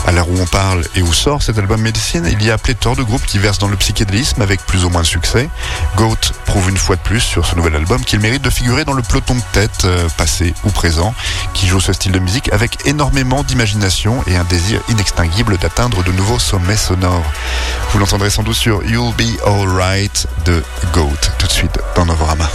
À 0.07 0.13
l'heure 0.13 0.29
où 0.29 0.39
on 0.39 0.45
parle 0.45 0.85
et 0.97 1.01
où 1.01 1.15
sort 1.15 1.43
cet 1.43 1.57
album 1.57 1.81
Medicine, 1.81 2.29
il 2.31 2.45
y 2.45 2.51
a 2.51 2.59
pléthore 2.59 2.95
de 2.95 3.03
groupes 3.03 3.25
qui 3.25 3.39
versent 3.39 3.59
dans 3.59 3.69
le 3.69 3.77
psychédélisme 3.77 4.43
avec 4.43 4.61
plus 4.67 4.85
ou 4.85 4.91
moins 4.91 5.01
de 5.01 5.07
succès. 5.07 5.49
Goat 5.97 6.35
prouve 6.45 6.69
une 6.69 6.77
fois 6.77 6.97
de 6.97 7.01
plus 7.01 7.21
sur 7.21 7.47
ce 7.47 7.55
nouvel 7.55 7.75
album 7.75 8.05
qu'il 8.05 8.21
mérite 8.21 8.43
de 8.43 8.51
figurer 8.51 8.85
dans 8.85 8.93
le 8.93 9.01
peloton 9.01 9.37
de 9.37 9.43
tête, 9.53 9.87
euh, 9.87 10.11
passé 10.19 10.53
ou 10.65 10.71
présent, 10.71 11.15
qui 11.55 11.67
joue 11.69 11.81
ce 11.81 11.95
style 11.95 12.13
de 12.13 12.19
musique 12.19 12.53
avec 12.53 12.87
énormément 12.87 13.45
d'imagination 13.45 14.23
et 14.27 14.37
un 14.37 14.45
désir 14.45 14.83
inextinguible 14.91 15.57
d'atteindre 15.57 16.03
de 16.03 16.13
nouveaux 16.13 16.39
sommets 16.39 16.77
sonores. 16.77 17.33
Vous 17.93 17.99
l'entendrez 17.99 18.29
sans 18.29 18.43
doute 18.43 18.57
sur 18.57 18.85
You'll 18.85 19.15
Be 19.15 19.41
Alright 19.47 20.27
de 20.45 20.63
Goat, 20.93 21.33
tout 21.39 21.47
de 21.47 21.53
suite 21.53 21.78
dans 21.95 22.05
Novorama. 22.05 22.49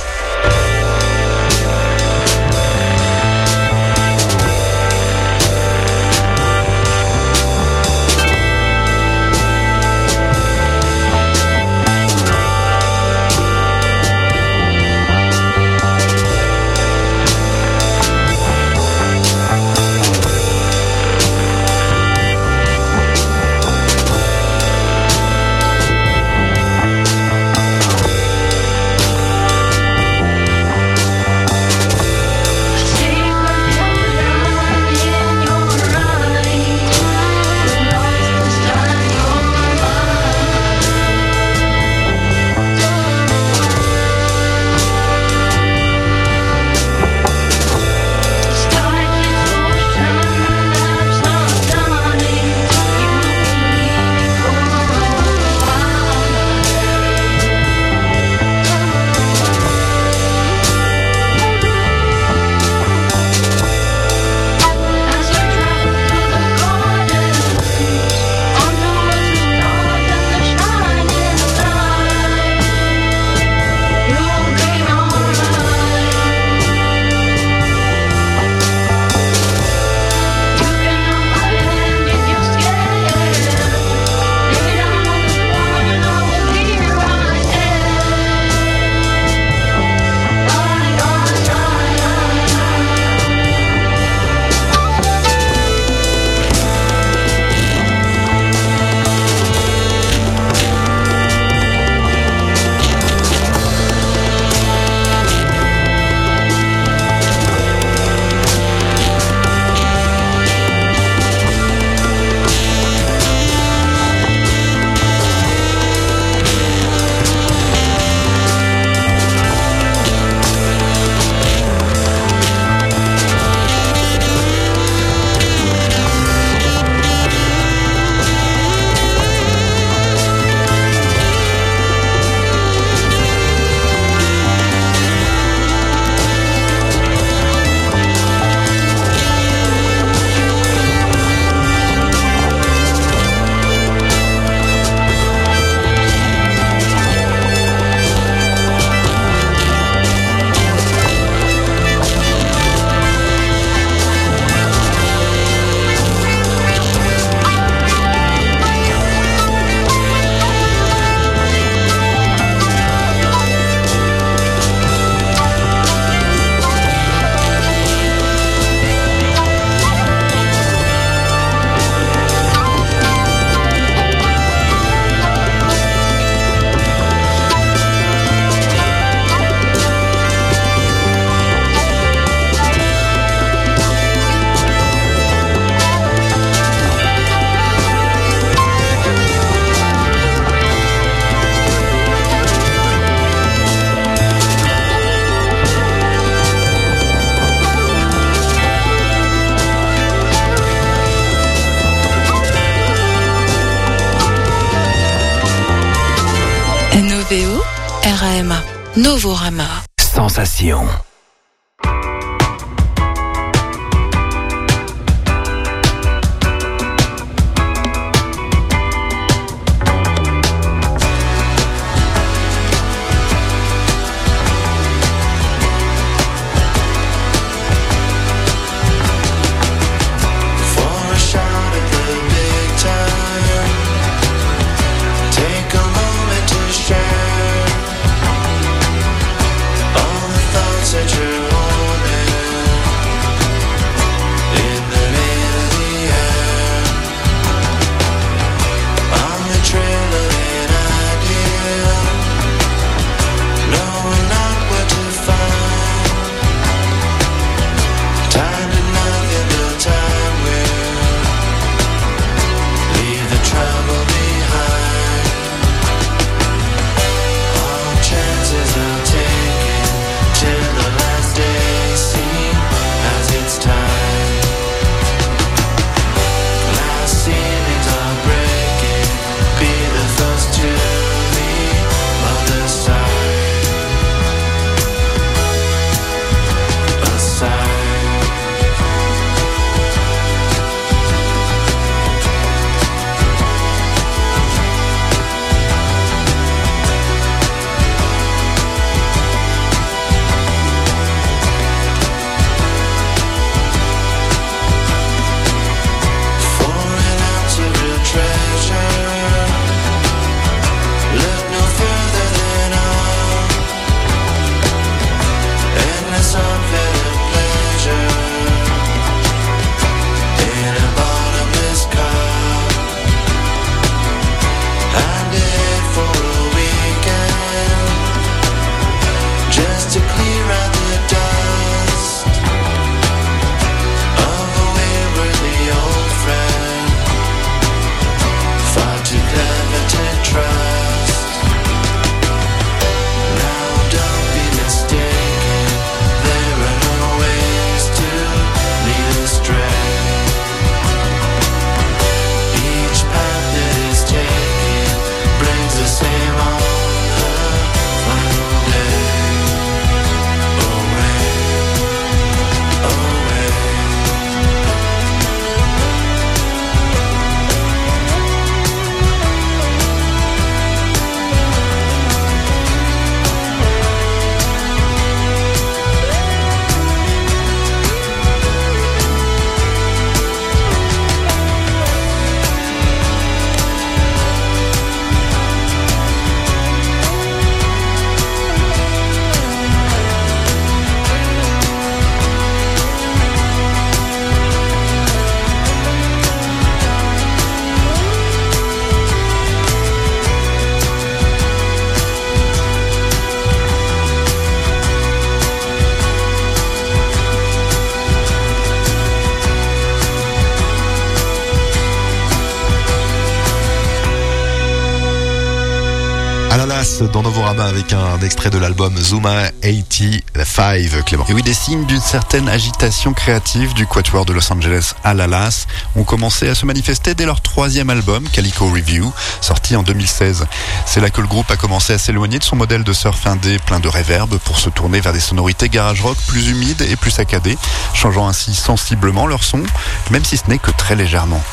Dans 417.13 417.21
Novorama 417.21 417.65
avec 417.65 417.93
un 417.93 418.19
extrait 418.21 418.49
de 418.49 418.57
l'album 418.57 418.97
Zuma 418.97 419.51
85, 419.61 421.05
Clément. 421.05 421.25
Et 421.29 421.33
oui, 421.33 421.43
des 421.43 421.53
signes 421.53 421.85
d'une 421.85 422.01
certaine 422.01 422.49
agitation 422.49 423.13
créative 423.13 423.75
du 423.75 423.85
quatuor 423.85 424.25
de 424.25 424.33
Los 424.33 424.51
Angeles 424.51 424.93
Alalas 425.03 425.67
ont 425.95 426.03
commencé 426.03 426.49
à 426.49 426.55
se 426.55 426.65
manifester 426.65 427.13
dès 427.13 427.27
leur 427.27 427.41
troisième 427.41 427.91
album, 427.91 428.27
Calico 428.29 428.65
Review, 428.65 429.13
sorti 429.41 429.75
en 429.75 429.83
2016. 429.83 430.47
C'est 430.87 431.01
là 431.01 431.11
que 431.11 431.21
le 431.21 431.27
groupe 431.27 431.49
a 431.51 431.55
commencé 431.55 431.93
à 431.93 431.99
s'éloigner 431.99 432.39
de 432.39 432.43
son 432.43 432.55
modèle 432.55 432.83
de 432.83 432.93
surf 432.93 433.27
indé 433.27 433.59
plein 433.59 433.79
de 433.79 433.87
réverb 433.87 434.35
pour 434.39 434.57
se 434.57 434.71
tourner 434.71 434.99
vers 434.99 435.13
des 435.13 435.19
sonorités 435.19 435.69
garage 435.69 436.01
rock 436.01 436.17
plus 436.27 436.49
humides 436.49 436.81
et 436.81 436.95
plus 436.95 437.11
saccadées, 437.11 437.57
changeant 437.93 438.27
ainsi 438.27 438.55
sensiblement 438.55 439.27
leur 439.27 439.43
son, 439.43 439.61
même 440.09 440.25
si 440.25 440.37
ce 440.37 440.43
n'est 440.47 440.57
que 440.57 440.71
très 440.71 440.95
légèrement. 440.95 441.43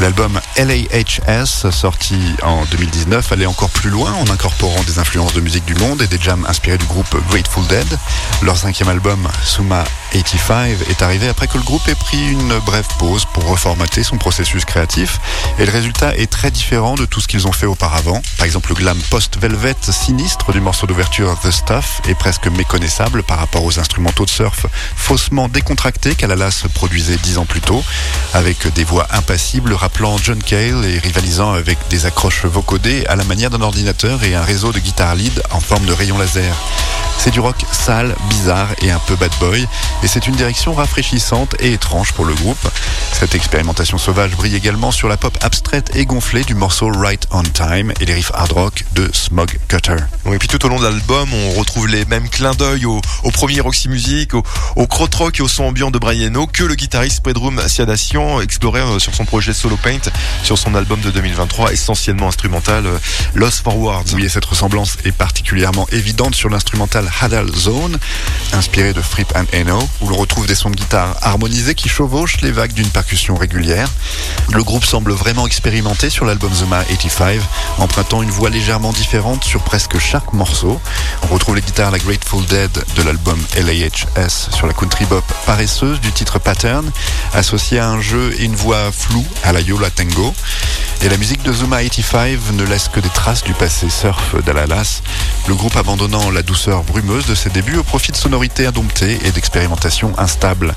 L'album 0.00 0.40
LAHS, 0.56 1.70
sorti 1.70 2.16
en 2.42 2.64
2019, 2.64 3.32
allait 3.32 3.46
encore 3.46 3.70
plus 3.70 3.90
loin 3.90 4.12
en 4.12 4.28
incorporant 4.30 4.82
des 4.82 4.98
influences 4.98 5.32
de 5.34 5.40
musique 5.40 5.64
du 5.64 5.74
monde 5.74 6.02
et 6.02 6.06
des 6.06 6.18
jams 6.20 6.44
inspirés 6.48 6.78
du 6.78 6.86
groupe 6.86 7.16
Grateful 7.30 7.66
Dead. 7.68 7.86
Leur 8.42 8.56
cinquième 8.56 8.88
album, 8.88 9.28
Suma 9.44 9.84
85, 10.12 10.88
est 10.90 11.02
arrivé 11.02 11.28
après 11.28 11.46
que 11.46 11.56
le 11.56 11.64
groupe 11.64 11.86
ait 11.88 11.94
pris 11.94 12.30
une 12.30 12.58
brève 12.60 12.86
pause 12.98 13.24
pour 13.32 13.46
reformater 13.46 14.02
son 14.02 14.18
processus 14.18 14.64
créatif. 14.64 15.20
Et 15.58 15.66
le 15.66 15.72
résultat 15.72 16.16
est 16.16 16.30
très 16.30 16.50
différent 16.50 16.94
de 16.94 17.04
tout 17.04 17.20
ce 17.20 17.28
qu'ils 17.28 17.46
ont 17.46 17.52
fait 17.52 17.66
auparavant. 17.66 18.20
Par 18.38 18.46
exemple, 18.46 18.70
le 18.70 18.74
glam 18.74 18.98
post-velvet 19.10 19.76
sinistre 19.82 20.52
du 20.52 20.60
morceau 20.60 20.86
d'ouverture 20.86 21.38
The 21.40 21.50
Stuff 21.50 22.00
est 22.08 22.14
presque 22.14 22.48
méconnaissable 22.48 23.22
par 23.22 23.38
rapport 23.38 23.64
aux 23.64 23.78
instrumentaux 23.78 24.24
de 24.24 24.30
surf 24.30 24.66
faussement 24.96 25.48
décontractés 25.48 26.14
qu'Alalas 26.14 26.64
produisait 26.74 27.16
dix 27.22 27.38
ans 27.38 27.46
plus 27.46 27.60
tôt, 27.60 27.82
avec 28.34 28.72
des 28.74 28.84
voix 28.84 29.06
impassibles 29.10 29.74
rappelant 29.82 30.16
John 30.16 30.40
Cale 30.40 30.84
et 30.84 31.00
rivalisant 31.00 31.54
avec 31.54 31.76
des 31.90 32.06
accroches 32.06 32.44
vocodées 32.44 33.04
à 33.08 33.16
la 33.16 33.24
manière 33.24 33.50
d'un 33.50 33.62
ordinateur 33.62 34.22
et 34.22 34.36
un 34.36 34.42
réseau 34.42 34.70
de 34.70 34.78
guitare 34.78 35.16
lead 35.16 35.42
en 35.50 35.58
forme 35.58 35.84
de 35.86 35.92
rayon 35.92 36.18
laser. 36.18 36.54
C'est 37.18 37.30
du 37.30 37.40
rock 37.40 37.56
sale, 37.70 38.16
bizarre 38.28 38.68
et 38.80 38.90
un 38.90 38.98
peu 39.00 39.14
bad 39.14 39.30
boy, 39.38 39.66
et 40.02 40.08
c'est 40.08 40.26
une 40.26 40.34
direction 40.34 40.74
rafraîchissante 40.74 41.54
et 41.60 41.72
étrange 41.72 42.12
pour 42.12 42.24
le 42.24 42.34
groupe. 42.34 42.68
Cette 43.12 43.36
expérimentation 43.36 43.96
sauvage 43.96 44.32
brille 44.32 44.56
également 44.56 44.90
sur 44.90 45.08
la 45.08 45.16
pop 45.16 45.36
abstraite 45.40 45.94
et 45.94 46.04
gonflée 46.04 46.42
du 46.42 46.56
morceau 46.56 46.90
Right 46.90 47.28
on 47.30 47.44
Time 47.44 47.92
et 48.00 48.06
les 48.06 48.14
riffs 48.14 48.32
hard 48.34 48.50
rock 48.52 48.84
de 48.94 49.08
Smog 49.12 49.56
Cutter. 49.68 49.96
Et 50.32 50.38
puis 50.38 50.48
tout 50.48 50.64
au 50.66 50.68
long 50.68 50.80
de 50.80 50.84
l'album, 50.84 51.28
on 51.32 51.50
retrouve 51.52 51.86
les 51.86 52.04
mêmes 52.06 52.28
clins 52.28 52.54
d'œil 52.54 52.86
au, 52.86 53.00
au 53.22 53.30
premier 53.30 53.60
Roxy 53.60 53.88
Music, 53.88 54.34
au, 54.34 54.42
au 54.74 54.86
rock 54.90 55.38
et 55.38 55.42
au 55.42 55.48
son 55.48 55.64
ambiant 55.64 55.92
de 55.92 56.00
Brian 56.00 56.46
que 56.46 56.64
le 56.64 56.74
guitariste 56.74 57.22
Pedrum 57.22 57.60
Siadation 57.68 58.40
explorait 58.40 58.80
euh, 58.80 58.98
sur 58.98 59.14
son 59.14 59.24
projet 59.24 59.52
Solo 59.52 59.71
Paint, 59.76 60.10
sur 60.42 60.58
son 60.58 60.74
album 60.74 61.00
de 61.00 61.10
2023, 61.10 61.72
essentiellement 61.72 62.28
instrumental 62.28 62.86
euh, 62.86 62.98
Lost 63.34 63.62
Forwards. 63.62 64.04
Oui, 64.14 64.24
et 64.24 64.28
cette 64.28 64.44
ressemblance 64.44 64.96
est 65.04 65.12
particulièrement 65.12 65.86
évidente 65.92 66.34
sur 66.34 66.48
l'instrumental 66.48 67.10
Hadal 67.20 67.50
Zone, 67.54 67.98
inspiré 68.52 68.92
de 68.92 69.00
Fripp 69.00 69.32
and 69.36 69.46
Eno, 69.56 69.88
où 70.00 70.08
l'on 70.08 70.16
retrouve 70.16 70.46
des 70.46 70.54
sons 70.54 70.70
de 70.70 70.76
guitare 70.76 71.16
harmonisés 71.22 71.74
qui 71.74 71.88
chevauchent 71.88 72.40
les 72.40 72.52
vagues 72.52 72.72
d'une 72.72 72.88
percussion 72.88 73.36
régulière. 73.36 73.88
Le 74.52 74.62
groupe 74.62 74.84
semble 74.84 75.12
vraiment 75.12 75.46
expérimenter 75.46 76.10
sur 76.10 76.24
l'album 76.24 76.52
Zuma 76.52 76.84
85, 76.84 77.40
empruntant 77.78 78.22
une 78.22 78.30
voix 78.30 78.50
légèrement 78.50 78.92
différente 78.92 79.44
sur 79.44 79.62
presque 79.62 79.98
chaque 79.98 80.32
morceau. 80.32 80.80
On 81.22 81.34
retrouve 81.34 81.56
les 81.56 81.62
guitares 81.62 81.90
La 81.90 81.98
Grateful 81.98 82.44
Dead 82.46 82.70
de 82.96 83.02
l'album 83.02 83.38
LAHS 83.56 84.50
sur 84.52 84.66
la 84.66 84.72
country 84.72 85.04
bop 85.06 85.24
paresseuse 85.46 86.00
du 86.00 86.12
titre 86.12 86.38
Pattern, 86.38 86.90
associée 87.34 87.78
à 87.78 87.88
un 87.88 88.00
jeu 88.00 88.34
et 88.38 88.44
une 88.44 88.56
voix 88.56 88.90
floue 88.92 89.24
à 89.44 89.52
la 89.52 89.61
Yola 89.62 89.90
Tango. 89.90 90.34
Et 91.02 91.08
la 91.08 91.16
musique 91.16 91.42
de 91.42 91.52
Zuma 91.52 91.82
85 91.82 92.38
ne 92.52 92.64
laisse 92.64 92.88
que 92.88 93.00
des 93.00 93.08
traces 93.08 93.42
du 93.42 93.54
passé 93.54 93.90
surf 93.90 94.36
d'Alalas, 94.44 95.02
le 95.48 95.54
groupe 95.54 95.76
abandonnant 95.76 96.30
la 96.30 96.42
douceur 96.42 96.84
brumeuse 96.84 97.26
de 97.26 97.34
ses 97.34 97.50
débuts 97.50 97.76
au 97.76 97.82
profit 97.82 98.12
de 98.12 98.16
sonorités 98.16 98.66
indomptées 98.66 99.18
et 99.24 99.32
d'expérimentations 99.32 100.16
instables. 100.18 100.74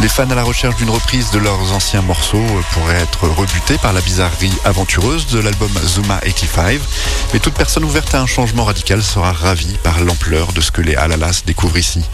Les 0.00 0.08
fans 0.08 0.30
à 0.30 0.36
la 0.36 0.44
recherche 0.44 0.76
d'une 0.76 0.90
reprise 0.90 1.30
de 1.32 1.38
leurs 1.38 1.72
anciens 1.72 2.02
morceaux 2.02 2.46
pourraient 2.72 3.00
être 3.00 3.26
rebutés 3.28 3.76
par 3.78 3.92
la 3.92 4.00
bizarrerie 4.00 4.52
aventureuse 4.64 5.26
de 5.28 5.40
l'album 5.40 5.70
Zuma 5.84 6.18
85, 6.18 6.78
mais 7.32 7.40
toute 7.40 7.54
personne 7.54 7.84
ouverte 7.84 8.14
à 8.14 8.20
un 8.20 8.26
changement 8.26 8.64
radical 8.64 9.02
sera 9.02 9.32
ravie 9.32 9.76
par 9.82 10.00
l'ampleur 10.00 10.52
de 10.52 10.60
ce 10.60 10.70
que 10.70 10.80
les 10.80 10.94
Alalas 10.94 11.42
découvrent 11.44 11.78
ici. 11.78 12.04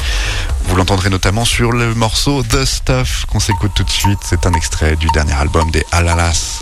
Vous 0.69 0.77
l'entendrez 0.77 1.11
notamment 1.11 1.45
sur 1.45 1.73
le 1.73 1.95
morceau 1.95 2.43
The 2.45 2.65
Stuff 2.65 3.27
qu'on 3.27 3.41
s'écoute 3.41 3.73
tout 3.75 3.85
de 3.85 3.91
suite. 3.91 4.21
C'est 4.23 4.47
un 4.47 4.53
extrait 4.53 4.97
du 4.97 5.09
dernier 5.09 5.35
album 5.35 5.71
des 5.71 5.85
Alalas. 5.93 6.02
Alalas. 6.03 6.61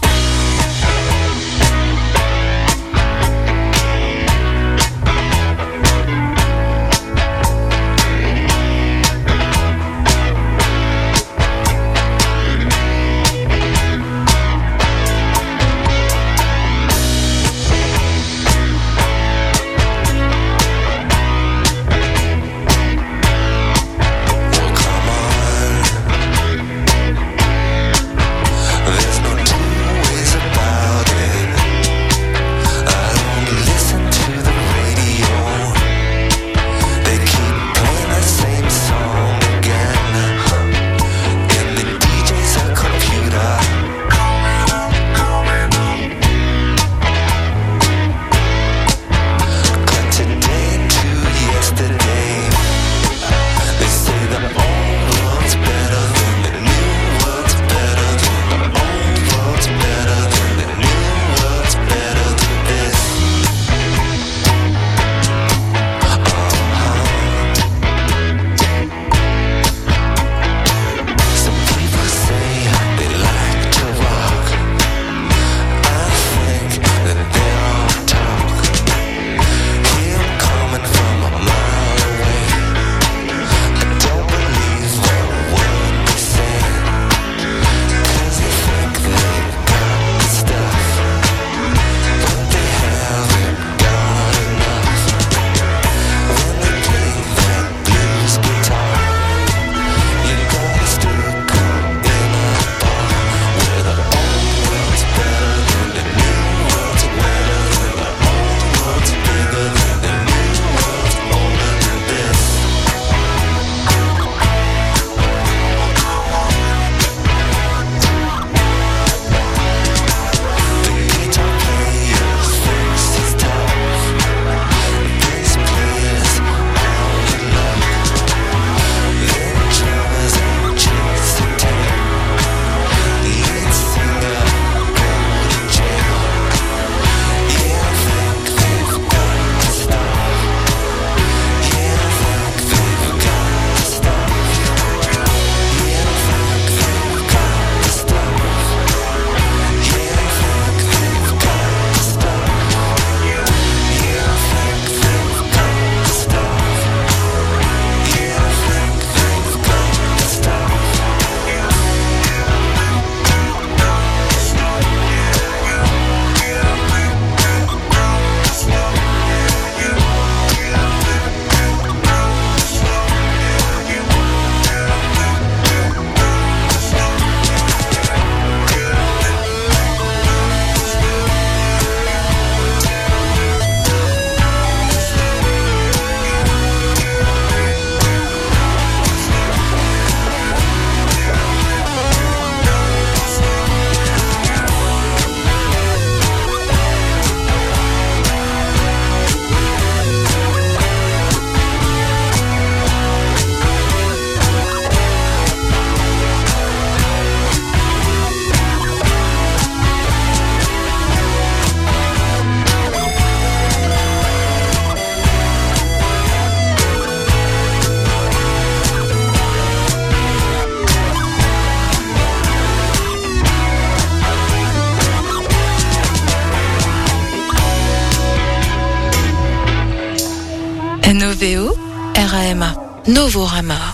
Novorama. 233.11 233.90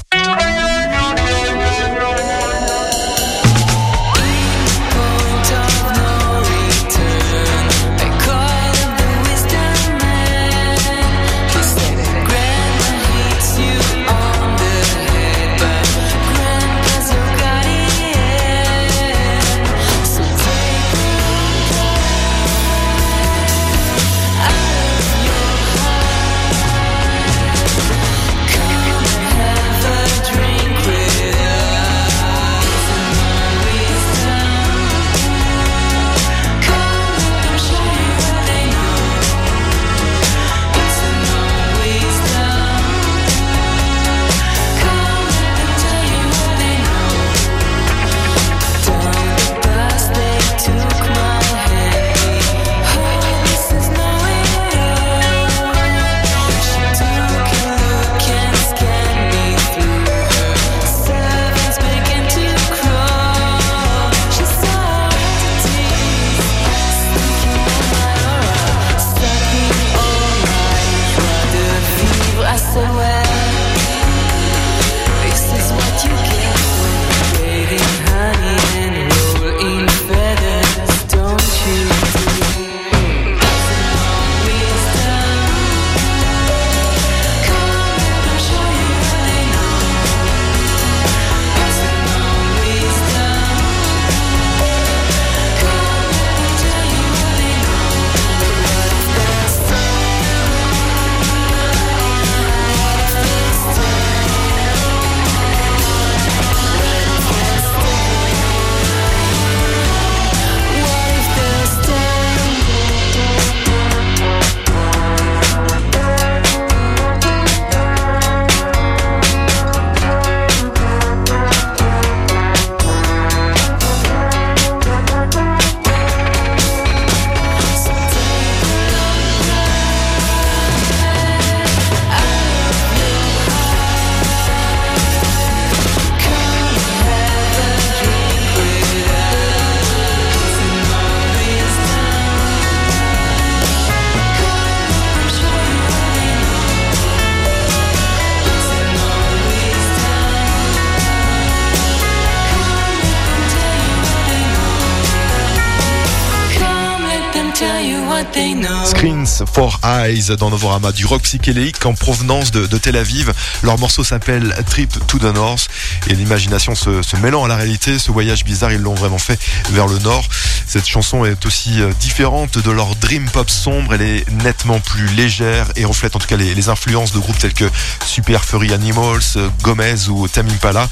For 159.53 159.81
Eyes 159.85 160.37
dans 160.39 160.51
Novorama, 160.51 160.93
du 160.93 161.05
rock 161.05 161.23
psychédélique 161.23 161.85
en 161.85 161.95
provenance 161.95 162.51
de, 162.51 162.79
Tel 162.79 162.97
Aviv. 162.97 163.33
Leur 163.63 163.79
morceau 163.79 164.05
s'appelle 164.05 164.55
Trip 164.69 164.93
to 165.07 165.19
the 165.19 165.35
North 165.35 165.69
et 166.09 166.15
l'imagination 166.15 166.75
se, 166.75 167.03
se 167.03 167.17
mêlant 167.17 167.45
à 167.45 167.49
la 167.49 167.57
réalité, 167.57 167.99
ce 167.99 168.13
voyage 168.13 168.45
bizarre, 168.45 168.73
ils 168.73 168.81
l'ont 168.81 168.95
vraiment 168.95 169.19
fait 169.19 169.39
vers 169.71 169.87
le 169.87 169.99
nord. 169.99 170.25
Cette 170.67 170.87
chanson 170.87 171.25
est 171.25 171.47
aussi 171.47 171.81
euh, 171.81 171.93
différente 172.01 172.59
de 172.59 172.71
leur 172.71 172.95
dream 172.97 173.29
pop 173.31 173.49
sombre, 173.49 173.95
elle 173.95 174.03
est 174.03 174.29
nettement 174.43 174.81
plus 174.81 175.07
légère 175.15 175.67
et 175.77 175.85
reflète 175.85 176.17
en 176.17 176.19
tout 176.19 176.27
cas 176.27 176.37
les, 176.37 176.69
influences 176.69 177.13
de 177.13 177.19
groupes 177.19 177.39
tels 177.39 177.55
que 177.55 177.71
Super 178.05 178.45
Furry 178.45 178.73
Animals, 178.73 179.21
euh, 179.37 179.49
Gomez 179.63 180.09
ou 180.09 180.27
Tame 180.27 180.49
Impala. 180.49 180.89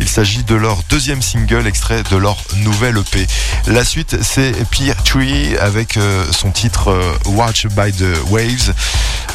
Il 0.00 0.08
s'agit 0.08 0.44
de 0.44 0.54
leur 0.54 0.82
deuxième 0.88 1.20
single 1.20 1.66
extrait 1.66 2.02
de 2.10 2.16
leur 2.16 2.42
nouvelle 2.56 2.96
EP. 2.98 3.26
La 3.66 3.84
suite, 3.84 4.16
c'est 4.22 4.52
Peer 4.70 4.94
Tree 5.04 5.56
avec 5.58 5.96
euh, 5.96 6.24
son 6.32 6.50
titre 6.50 6.98
Watch 7.26 7.66
by 7.66 7.87
the 7.92 8.30
Waves. 8.30 8.72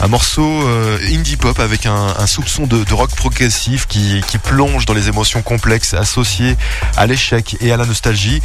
Un 0.01 0.07
morceau 0.07 0.67
euh, 0.67 0.97
indie 1.11 1.37
pop 1.37 1.59
avec 1.59 1.85
un, 1.85 2.27
soupçon 2.27 2.65
de, 2.65 2.83
rock 2.93 3.11
progressif 3.15 3.87
qui, 3.87 4.21
plonge 4.43 4.85
dans 4.85 4.93
les 4.93 5.07
émotions 5.07 5.41
complexes 5.41 5.93
associées 5.93 6.57
à 6.97 7.05
l'échec 7.05 7.55
et 7.61 7.71
à 7.71 7.77
la 7.77 7.85
nostalgie 7.85 8.41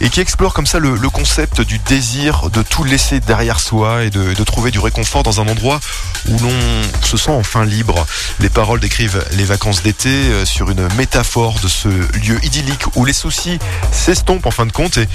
et 0.00 0.08
qui 0.08 0.20
explore 0.20 0.54
comme 0.54 0.66
ça 0.66 0.78
le, 0.78 0.96
concept 1.10 1.60
du 1.60 1.78
désir 1.78 2.48
de 2.50 2.62
tout 2.62 2.84
laisser 2.84 3.20
derrière 3.20 3.60
soi 3.60 4.04
et 4.04 4.10
de, 4.10 4.44
trouver 4.44 4.70
du 4.70 4.78
réconfort 4.78 5.22
dans 5.22 5.40
un 5.40 5.48
endroit 5.48 5.80
où 6.28 6.38
l'on 6.38 7.04
se 7.04 7.16
sent 7.16 7.30
enfin 7.30 7.64
libre. 7.64 8.06
Les 8.40 8.48
paroles 8.48 8.80
décrivent 8.80 9.24
les 9.32 9.44
vacances 9.44 9.82
d'été 9.82 10.08
euh, 10.08 10.44
sur 10.44 10.70
une 10.70 10.88
métaphore 10.94 11.58
de 11.60 11.68
ce 11.68 11.88
lieu 11.88 12.42
idyllique 12.44 12.84
où 12.96 13.04
les 13.04 13.12
soucis 13.12 13.58
s'estompent 13.90 14.46
en 14.46 14.50
fin 14.50 14.66
de 14.66 14.72
compte 14.72 14.96
et, 14.98 15.08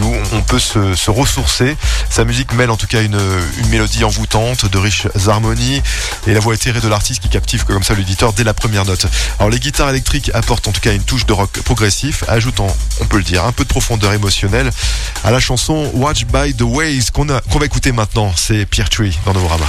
où 0.00 0.14
on 0.32 0.42
peut 0.42 0.58
se, 0.58 1.10
ressourcer. 1.10 1.76
Sa 2.08 2.24
musique 2.24 2.52
mêle 2.52 2.70
en 2.70 2.76
tout 2.76 2.86
cas 2.86 3.02
une 3.02 3.18
mélodie 3.68 3.89
envoûtante, 4.04 4.66
de 4.70 4.78
riches 4.78 5.06
harmonies 5.28 5.82
et 6.26 6.32
la 6.34 6.40
voix 6.40 6.54
éthérée 6.54 6.80
de 6.80 6.88
l'artiste 6.88 7.20
qui 7.20 7.28
captive 7.28 7.64
comme 7.64 7.82
ça 7.82 7.94
l'auditeur 7.94 8.32
dès 8.32 8.44
la 8.44 8.54
première 8.54 8.84
note. 8.84 9.06
Alors 9.38 9.50
les 9.50 9.58
guitares 9.58 9.90
électriques 9.90 10.30
apportent 10.34 10.68
en 10.68 10.72
tout 10.72 10.80
cas 10.80 10.92
une 10.92 11.02
touche 11.02 11.26
de 11.26 11.32
rock 11.32 11.50
progressif, 11.64 12.24
ajoutant, 12.28 12.74
on 13.00 13.06
peut 13.06 13.18
le 13.18 13.22
dire, 13.24 13.44
un 13.44 13.52
peu 13.52 13.64
de 13.64 13.68
profondeur 13.68 14.12
émotionnelle 14.12 14.70
à 15.24 15.30
la 15.30 15.40
chanson 15.40 15.90
Watch 15.94 16.24
by 16.24 16.54
the 16.54 16.62
Ways 16.62 17.06
qu'on 17.12 17.28
a- 17.28 17.40
qu'on 17.42 17.58
va 17.58 17.66
écouter 17.66 17.92
maintenant. 17.92 18.32
C'est 18.36 18.64
Pierre 18.66 18.88
Tree 18.90 19.18
dans 19.26 19.32
Novorama. 19.34 19.66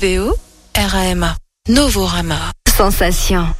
N-O-V-O 0.00 0.34
R-A-M-A. 0.74 1.36
Novorama. 1.68 2.52
Sensation. 2.66 3.59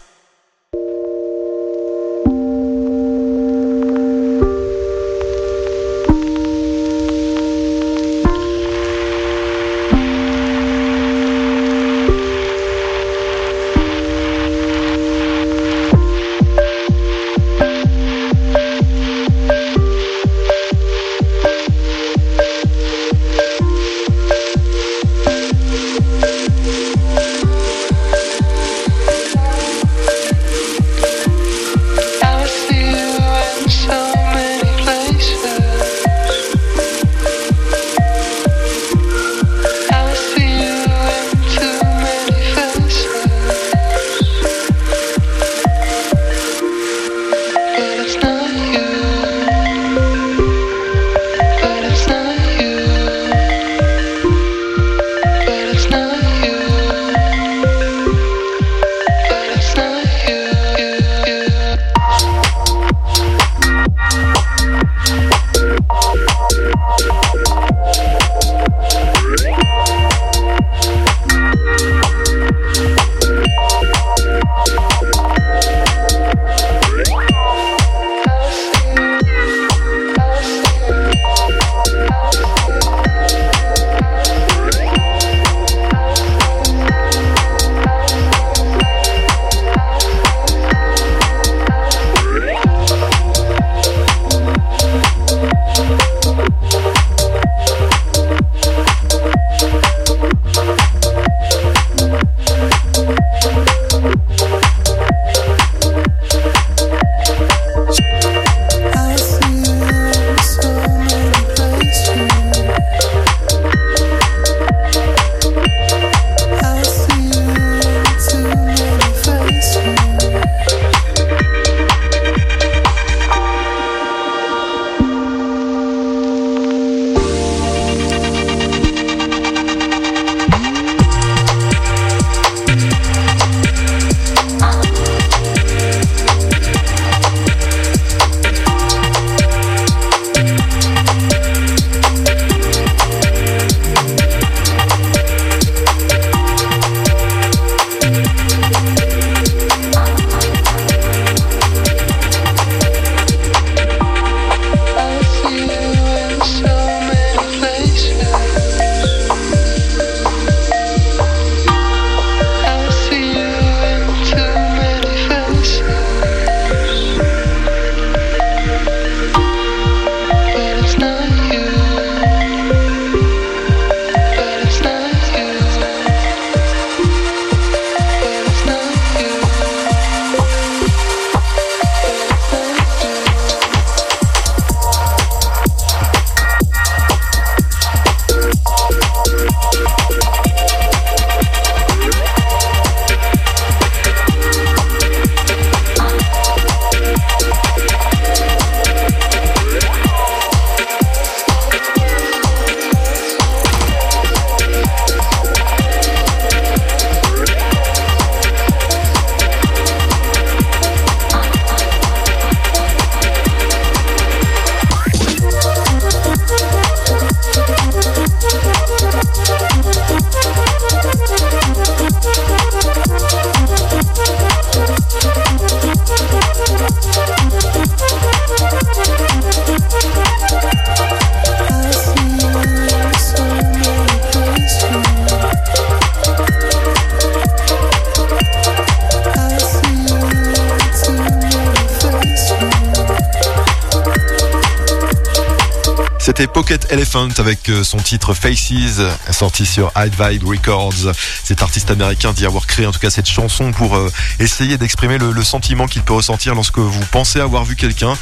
Avec 247.12 247.68
euh, 247.70 247.82
son 247.82 247.96
titre 247.96 248.34
Faces, 248.34 249.00
sorti 249.32 249.66
sur 249.66 249.90
Vibe 249.96 250.46
Records. 250.46 251.12
Cet 251.42 251.60
artiste 251.60 251.90
américain 251.90 252.32
dit 252.32 252.46
avoir 252.46 252.68
créé 252.68 252.86
en 252.86 252.92
tout 252.92 253.00
cas 253.00 253.10
cette 253.10 253.28
chanson 253.28 253.72
pour 253.72 253.96
euh, 253.96 254.12
essayer 254.38 254.78
d'exprimer 254.78 255.18
le, 255.18 255.32
le 255.32 255.42
sentiment 255.42 255.88
qu'il 255.88 256.02
peut 256.02 256.12
ressentir 256.12 256.54
lorsque 256.54 256.78
vous 256.78 257.04
pensez 257.10 257.40
avoir 257.40 257.64
vu 257.64 257.74
quelqu'un 257.74 258.16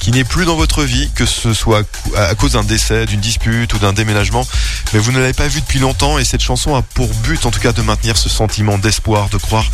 qui 0.00 0.10
n'est 0.10 0.24
plus 0.24 0.44
dans 0.44 0.56
votre 0.56 0.82
vie, 0.82 1.08
que 1.14 1.24
ce 1.24 1.54
soit 1.54 1.84
à 2.16 2.34
cause 2.34 2.52
d'un 2.54 2.64
décès, 2.64 3.06
d'une 3.06 3.20
dispute 3.20 3.72
ou 3.74 3.78
d'un 3.78 3.92
déménagement, 3.92 4.44
mais 4.92 4.98
vous 4.98 5.12
ne 5.12 5.20
l'avez 5.20 5.34
pas 5.34 5.46
vu 5.46 5.60
depuis 5.60 5.78
longtemps 5.78 6.18
et 6.18 6.24
cette 6.24 6.42
chanson 6.42 6.74
a 6.74 6.82
pour 6.82 7.14
but 7.22 7.46
en 7.46 7.52
tout 7.52 7.60
cas 7.60 7.72
de 7.72 7.82
maintenir 7.82 8.16
ce 8.16 8.28
sentiment 8.28 8.76
d'espoir, 8.76 9.28
de 9.28 9.36
croire 9.36 9.66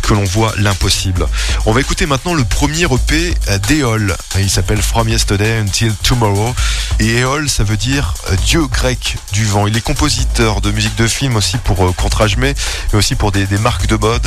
que 0.00 0.14
l'on 0.14 0.24
voit 0.24 0.54
l'impossible. 0.56 1.26
On 1.66 1.72
va 1.72 1.80
écouter 1.80 2.06
maintenant 2.06 2.32
le 2.32 2.44
premier 2.44 2.84
EP 2.84 3.34
d'Eol. 3.68 4.16
Il 4.38 4.48
s'appelle 4.48 4.80
From 4.80 5.06
Yesterday 5.06 5.58
Until 5.58 5.92
Tomorrow. 6.02 6.54
Et 6.98 7.18
Éole, 7.18 7.48
ça 7.50 7.62
veut 7.62 7.76
dire 7.76 8.14
euh, 8.30 8.36
dieu 8.46 8.66
grec 8.68 9.16
du 9.32 9.44
vent. 9.44 9.66
Il 9.66 9.76
est 9.76 9.82
compositeur 9.82 10.62
de 10.62 10.70
musique 10.70 10.96
de 10.96 11.06
film 11.06 11.36
aussi 11.36 11.58
pour 11.58 11.84
euh, 11.84 11.92
Contrajmé 11.92 12.54
et 12.92 12.96
aussi 12.96 13.14
pour 13.14 13.32
des, 13.32 13.46
des, 13.46 13.58
marques 13.58 13.86
de 13.86 13.96
mode. 13.96 14.26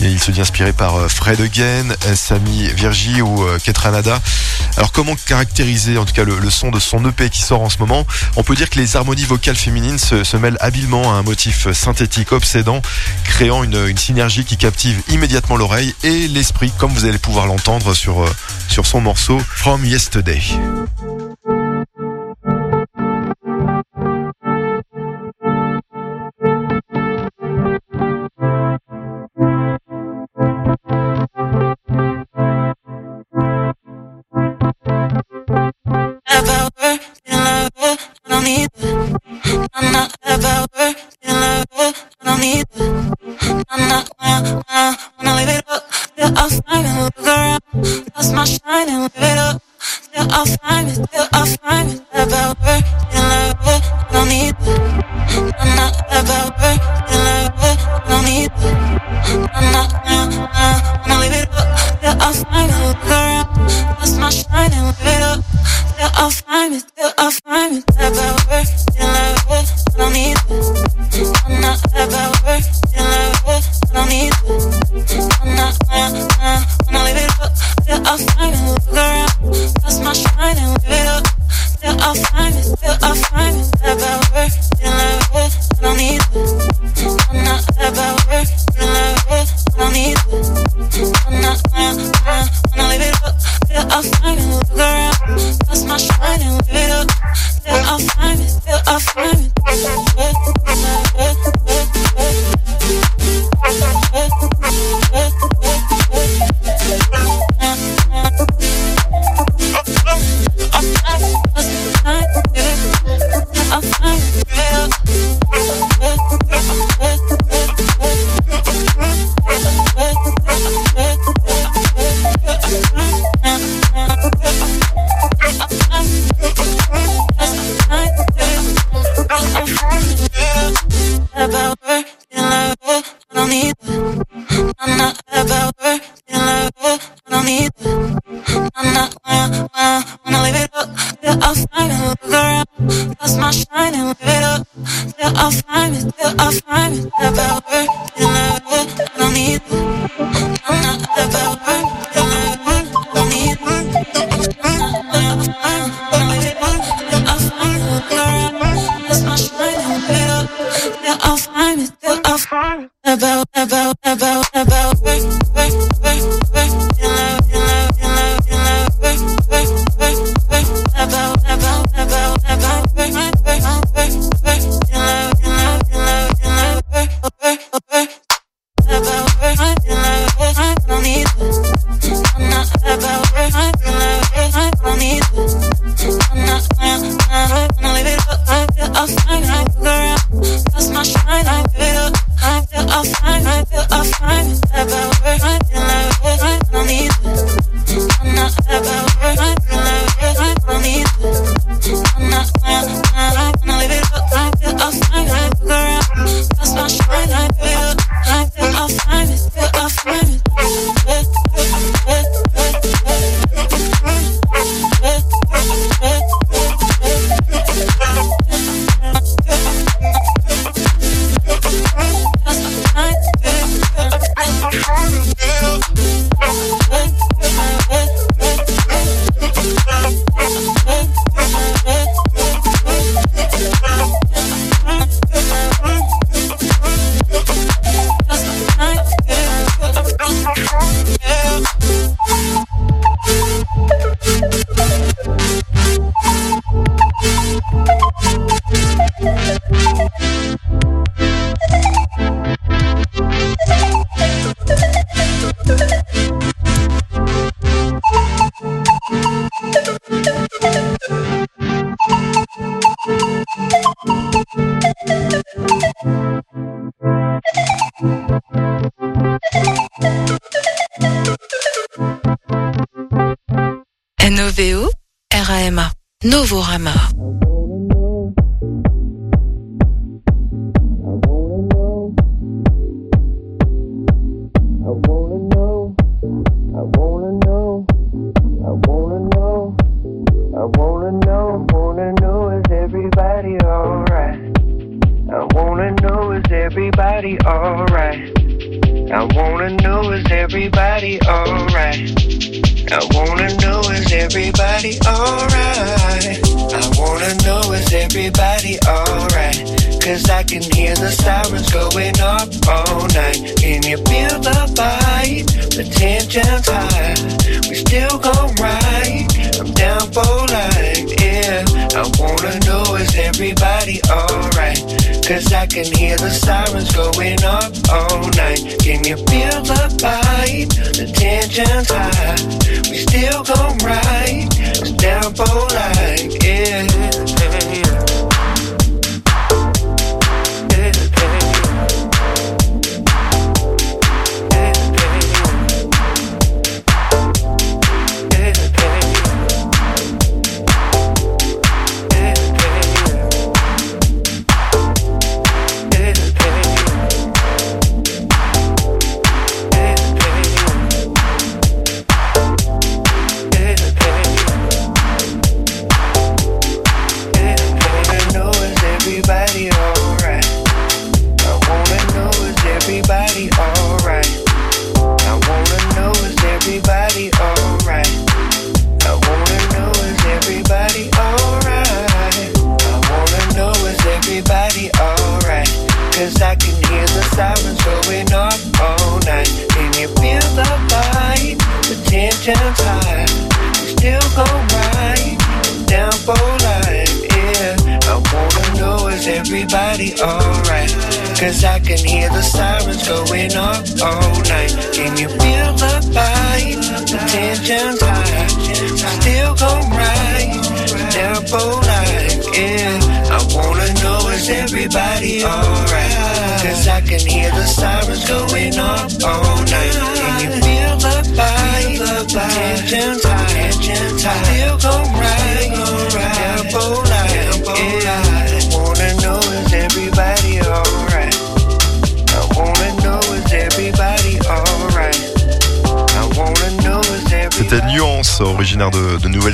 Et 0.00 0.06
il 0.06 0.18
se 0.18 0.32
dit 0.32 0.40
inspiré 0.40 0.72
par 0.72 0.96
euh, 0.96 1.08
Fred 1.08 1.40
Again, 1.40 1.94
Sami 2.16 2.66
Virgi 2.74 3.22
ou 3.22 3.44
Ketranada. 3.62 4.20
Alors 4.76 4.90
comment 4.90 5.14
caractériser 5.26 5.96
en 5.96 6.04
tout 6.04 6.12
cas 6.12 6.24
le, 6.24 6.50
son 6.50 6.70
de 6.70 6.80
son 6.80 7.04
EP 7.08 7.30
qui 7.30 7.42
sort 7.42 7.62
en 7.62 7.70
ce 7.70 7.78
moment? 7.78 8.04
On 8.36 8.42
peut 8.42 8.56
dire 8.56 8.68
que 8.68 8.80
les 8.80 8.96
harmonies 8.96 9.24
vocales 9.24 9.56
féminines 9.56 9.98
se, 9.98 10.24
se 10.24 10.36
mêlent 10.36 10.58
habilement 10.60 11.12
à 11.12 11.18
un 11.18 11.22
motif 11.22 11.70
synthétique 11.72 12.32
obsédant, 12.32 12.82
créant 13.24 13.62
une, 13.62 13.86
une 13.86 13.98
synergie 13.98 14.44
qui 14.44 14.56
captive 14.56 15.00
immédiatement 15.08 15.56
l'oreille 15.56 15.94
et 16.02 16.26
l'esprit, 16.26 16.72
comme 16.78 16.92
vous 16.92 17.04
allez 17.04 17.18
pouvoir 17.18 17.46
l'entendre 17.46 17.94
sur, 17.94 18.24
sur 18.68 18.86
son 18.86 19.00
morceau 19.00 19.40
From 19.54 19.84
Yesterday. 19.84 20.42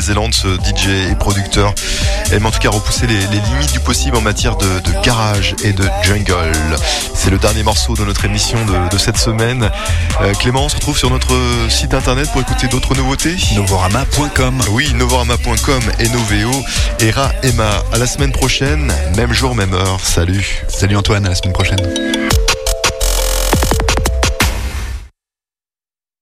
Ce 0.09 0.49
DJ 0.65 1.11
et 1.11 1.15
producteur 1.17 1.75
aime 2.33 2.47
en 2.47 2.51
tout 2.51 2.61
cas 2.61 2.71
repousser 2.71 3.07
les, 3.07 3.19
limites 3.19 3.73
du 3.73 3.81
possible 3.81 4.17
en 4.17 4.23
matière 4.23 4.57
de, 4.57 4.67
garage 5.05 5.55
et 5.63 5.75
de 5.75 5.85
jungle. 6.03 6.77
C'est 7.15 7.29
le 7.29 7.37
dernier 7.37 7.63
morceau 7.63 7.95
de 7.95 8.05
notre 8.05 8.25
émission 8.25 8.57
de, 8.91 8.97
cette 8.97 9.19
semaine. 9.19 9.71
Euh, 10.23 10.33
Clément, 10.33 10.65
on 10.65 10.69
se 10.71 10.77
retrouve 10.77 10.97
sur 10.97 11.11
notre 11.11 11.35
site 11.69 11.93
internet 11.93 12.31
pour 12.33 12.41
écouter 12.41 12.69
d'autres 12.69 12.95
nouveautés. 12.95 13.37
Novorama.com. 13.55 14.63
Oui, 14.71 14.95
novorama.com 14.95 15.83
et 15.99 16.09
Noveo 16.09 16.53
et 17.01 17.13
Emma. 17.43 17.83
À 17.93 17.99
la 17.99 18.07
semaine 18.07 18.33
prochaine, 18.33 18.91
même 19.15 19.35
jour, 19.35 19.55
même 19.55 19.75
heure. 19.75 20.01
Salut. 20.03 20.65
Salut 20.69 20.97
Antoine, 20.97 21.27
à 21.27 21.31
la 21.31 21.35
semaine 21.35 21.53
prochaine. 21.53 21.81